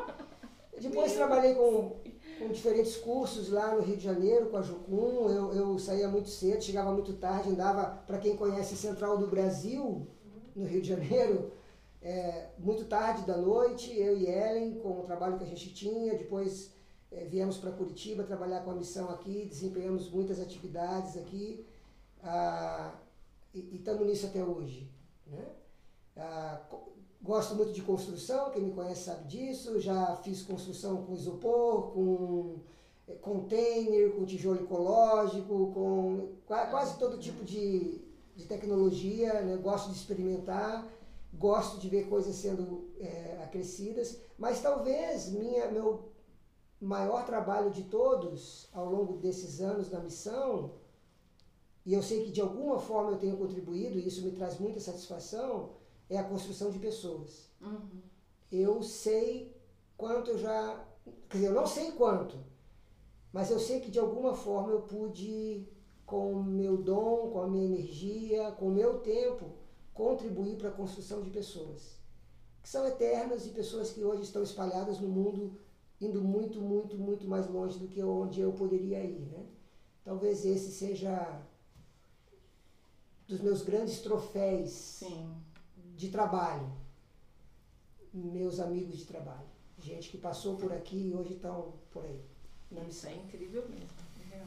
[0.80, 1.96] Depois trabalhei com,
[2.38, 5.28] com diferentes cursos lá no Rio de Janeiro, com a Jucum.
[5.30, 10.06] Eu, eu saía muito cedo, chegava muito tarde, andava, para quem conhece Central do Brasil,
[10.54, 11.52] no Rio de Janeiro,
[12.00, 16.16] é, muito tarde da noite, eu e Ellen, com o trabalho que a gente tinha,
[16.16, 16.70] depois
[17.10, 21.66] é, viemos para Curitiba trabalhar com a missão aqui, desempenhamos muitas atividades aqui
[22.22, 22.94] ah,
[23.54, 24.90] e estamos nisso até hoje.
[25.26, 25.44] Né?
[26.16, 26.60] Ah,
[27.26, 32.60] gosto muito de construção, quem me conhece sabe disso, já fiz construção com isopor, com
[33.08, 38.00] é, container, com tijolo ecológico, com quase todo tipo de,
[38.36, 39.56] de tecnologia, né?
[39.56, 40.86] gosto de experimentar,
[41.34, 46.12] gosto de ver coisas sendo é, acrescidas, mas talvez minha, meu
[46.80, 50.74] maior trabalho de todos ao longo desses anos na missão,
[51.84, 54.78] e eu sei que de alguma forma eu tenho contribuído, e isso me traz muita
[54.78, 55.70] satisfação,
[56.08, 57.50] é a construção de pessoas.
[57.60, 58.02] Uhum.
[58.50, 59.54] Eu sei
[59.96, 60.84] quanto eu já.
[61.28, 62.36] Quer dizer, eu não sei quanto,
[63.32, 65.68] mas eu sei que de alguma forma eu pude,
[66.04, 69.52] com o meu dom, com a minha energia, com o meu tempo,
[69.94, 71.96] contribuir para a construção de pessoas
[72.66, 75.56] que são eternas e pessoas que hoje estão espalhadas no mundo
[76.00, 79.46] indo muito, muito, muito mais longe do que onde eu poderia ir, né?
[80.04, 81.40] Talvez esse seja
[83.28, 85.32] dos meus grandes troféus Sim.
[85.96, 86.70] De trabalho,
[88.12, 89.46] meus amigos de trabalho,
[89.78, 92.20] gente que passou por aqui e hoje estão por aí.
[92.88, 93.86] Isso é incrível mesmo.
[94.30, 94.42] É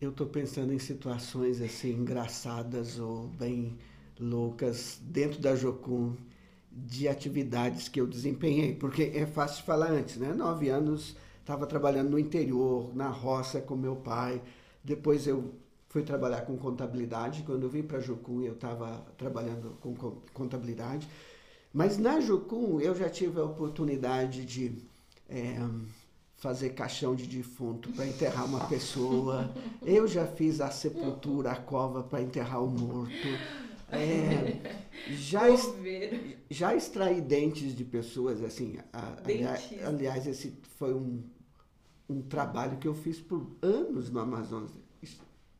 [0.00, 3.78] eu estou pensando em situações assim engraçadas ou bem
[4.18, 6.16] loucas dentro da Jocum
[6.70, 10.34] de atividades que eu desempenhei, porque é fácil falar antes, né?
[10.34, 14.42] Nove anos estava trabalhando no interior, na roça com meu pai.
[14.84, 15.54] Depois eu
[15.96, 17.42] fui trabalhar com contabilidade.
[17.46, 19.94] Quando eu vim para Jucum, eu estava trabalhando com
[20.34, 21.08] contabilidade.
[21.72, 24.76] Mas na Jucum eu já tive a oportunidade de
[25.26, 25.56] é,
[26.36, 29.50] fazer caixão de defunto para enterrar uma pessoa.
[29.80, 33.28] Eu já fiz a sepultura, a cova para enterrar o morto.
[33.90, 34.76] É,
[35.08, 35.44] já,
[36.50, 38.76] já extraí dentes de pessoas, assim.
[38.92, 41.22] A, aliás, aliás, esse foi um,
[42.06, 44.85] um trabalho que eu fiz por anos no Amazonas.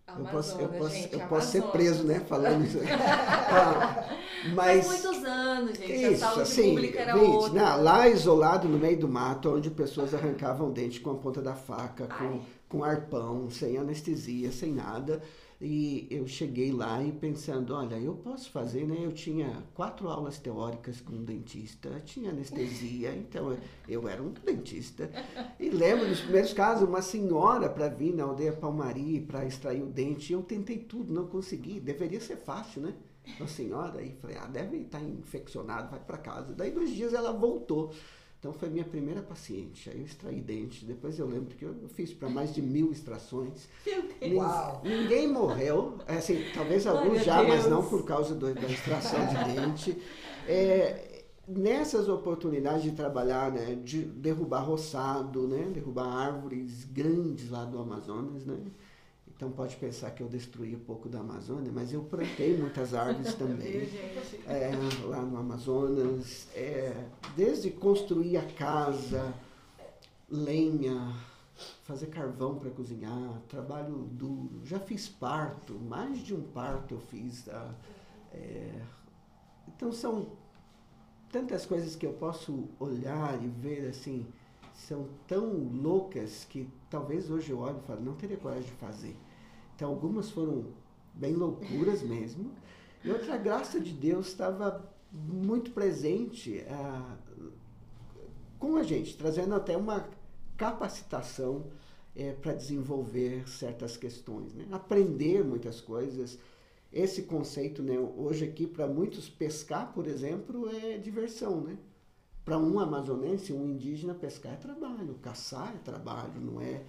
[0.09, 2.79] Eu posso, eu posso, gente, eu posso ser preso, né, falando isso.
[4.55, 5.93] mas Faz muitos anos, gente.
[5.93, 7.53] Isso, a saúde assim, pública era 20, outra.
[7.53, 11.55] Não, lá isolado no meio do mato, onde pessoas arrancavam dente com a ponta da
[11.55, 15.21] faca, com, com arpão, sem anestesia, sem nada.
[15.59, 18.97] E eu cheguei lá e pensando, olha, eu posso fazer, né?
[19.01, 23.57] Eu tinha quatro aulas teóricas com um dentista, tinha anestesia, então
[23.89, 25.11] eu era um dentista.
[25.59, 29.87] E lembro nos primeiros casos, uma senhora para vir na aldeia Palmari para extrair o
[29.87, 31.81] dente, eu tentei tudo, não consegui.
[31.81, 32.95] Deveria ser fácil, né?
[33.39, 36.55] Uma senhora, aí falei, ah, deve estar infeccionado, vai para casa.
[36.55, 37.93] Daí dois dias ela voltou.
[38.47, 39.91] Então foi minha primeira paciente.
[39.91, 40.85] Aí eu extraí dente.
[40.85, 43.69] Depois eu lembro que eu fiz para mais de mil extrações.
[43.85, 44.83] Meu Uau.
[44.85, 45.99] Ninguém morreu.
[46.07, 47.49] Assim, talvez alguns Ai, já, Deus.
[47.49, 50.01] mas não por causa do, da extração de dente.
[50.47, 57.81] É, nessas oportunidades de trabalhar, né, de derrubar roçado, né, derrubar árvores grandes lá do
[57.81, 58.59] Amazonas, né?
[59.37, 63.35] Então pode pensar que eu destruí um pouco da Amazônia, mas eu plantei muitas árvores
[63.37, 63.87] também
[64.47, 64.71] é,
[65.05, 67.07] lá no Amazonas, é,
[67.37, 69.35] desde construir a casa,
[70.31, 71.15] lenha,
[71.85, 74.63] fazer carvão para cozinhar, trabalho duro.
[74.65, 77.43] Já fiz parto, mais de um parto eu fiz.
[77.43, 77.75] tá?
[78.33, 78.81] É,
[79.69, 80.33] então são
[81.31, 84.27] tantas coisas que eu posso olhar e ver assim,
[84.73, 89.15] são tão loucas que talvez hoje eu olho e falo, não teria coragem de fazer.
[89.77, 90.73] Então algumas foram
[91.15, 92.51] bem loucuras mesmo.
[93.05, 97.17] E outra graça de Deus estava muito presente ah,
[98.59, 100.09] com a gente, trazendo até uma
[100.57, 101.67] capacitação
[102.41, 104.67] para desenvolver certas questões, né?
[104.73, 106.39] aprender muitas coisas.
[106.91, 111.61] Esse conceito, né, hoje aqui, para muitos, pescar, por exemplo, é diversão.
[111.61, 111.77] Né?
[112.43, 116.85] Para um amazonense, um indígena, pescar é trabalho, caçar é trabalho, não é Pra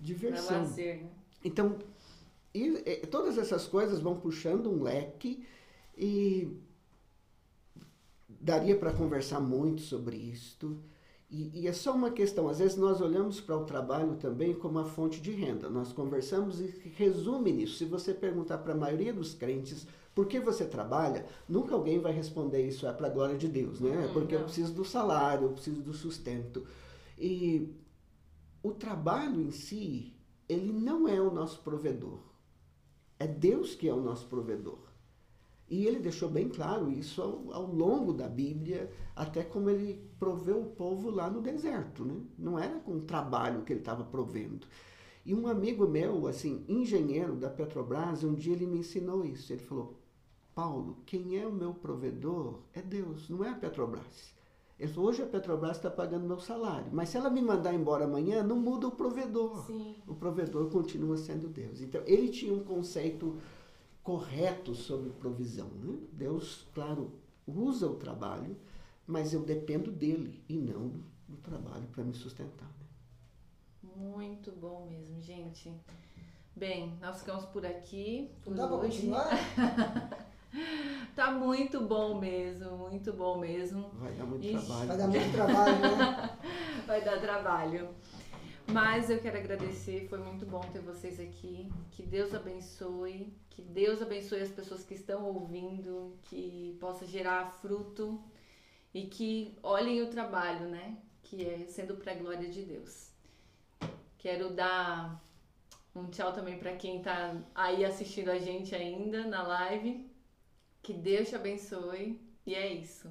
[0.00, 0.60] diversão.
[0.60, 1.10] lazer, né?
[1.44, 1.78] Então,
[2.54, 5.44] e, e, todas essas coisas vão puxando um leque
[5.96, 6.56] e
[8.28, 10.78] daria para conversar muito sobre isto.
[11.30, 14.80] E, e, é só uma questão, às vezes nós olhamos para o trabalho também como
[14.80, 15.70] uma fonte de renda.
[15.70, 17.76] Nós conversamos e resume nisso.
[17.76, 22.12] Se você perguntar para a maioria dos crentes por que você trabalha, nunca alguém vai
[22.12, 24.06] responder isso é para a glória de Deus, né?
[24.08, 24.46] Hum, Porque eu não.
[24.46, 26.66] preciso do salário, eu preciso do sustento.
[27.16, 27.72] E
[28.60, 30.12] o trabalho em si,
[30.48, 32.29] ele não é o nosso provedor.
[33.20, 34.78] É Deus que é o nosso provedor.
[35.68, 40.62] E ele deixou bem claro isso ao, ao, longo da Bíblia, até como ele proveu
[40.62, 42.02] o povo lá no deserto.
[42.02, 42.16] Né?
[42.38, 44.66] Não era com trabalho que ele estava provendo.
[45.24, 49.52] E um amigo meu, assim, engenheiro da Petrobras, um dia ele me ensinou isso.
[49.52, 50.00] Ele falou:
[50.54, 54.39] Paulo, quem é o meu provedor é Deus, não é a Petrobras.
[54.80, 58.06] Ele falou: hoje a Petrobras está pagando meu salário, mas se ela me mandar embora
[58.06, 59.66] amanhã, não muda o provedor.
[59.66, 59.94] Sim.
[60.06, 61.82] O provedor continua sendo Deus.
[61.82, 63.38] Então, ele tinha um conceito
[64.02, 65.68] correto sobre provisão.
[65.68, 65.98] Né?
[66.12, 67.12] Deus, claro,
[67.46, 68.56] usa o trabalho,
[69.06, 72.68] mas eu dependo dele e não do, do trabalho para me sustentar.
[72.80, 73.90] Né?
[73.94, 75.70] Muito bom mesmo, gente.
[76.56, 78.30] Bem, nós ficamos por aqui.
[78.42, 78.96] Por Não dá para hoje.
[78.96, 79.28] continuar?
[81.14, 83.90] Tá muito bom mesmo, muito bom mesmo.
[83.94, 84.66] Vai dar muito Ixi.
[84.66, 84.88] trabalho.
[84.88, 86.38] Vai dar muito trabalho, né?
[86.86, 87.88] Vai dar trabalho.
[88.72, 91.68] Mas eu quero agradecer, foi muito bom ter vocês aqui.
[91.90, 98.22] Que Deus abençoe, que Deus abençoe as pessoas que estão ouvindo, que possa gerar fruto
[98.94, 100.96] e que olhem o trabalho, né?
[101.22, 103.10] Que é sendo para a glória de Deus.
[104.18, 105.20] Quero dar
[105.94, 110.09] um tchau também para quem tá aí assistindo a gente ainda na live.
[110.82, 113.10] Que Deus te abençoe e é isso.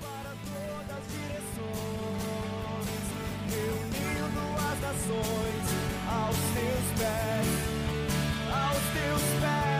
[0.00, 1.66] Para todas as direções,
[3.50, 5.66] reunindo as nações
[6.08, 7.48] aos teus pés,
[8.52, 9.77] aos teus pés.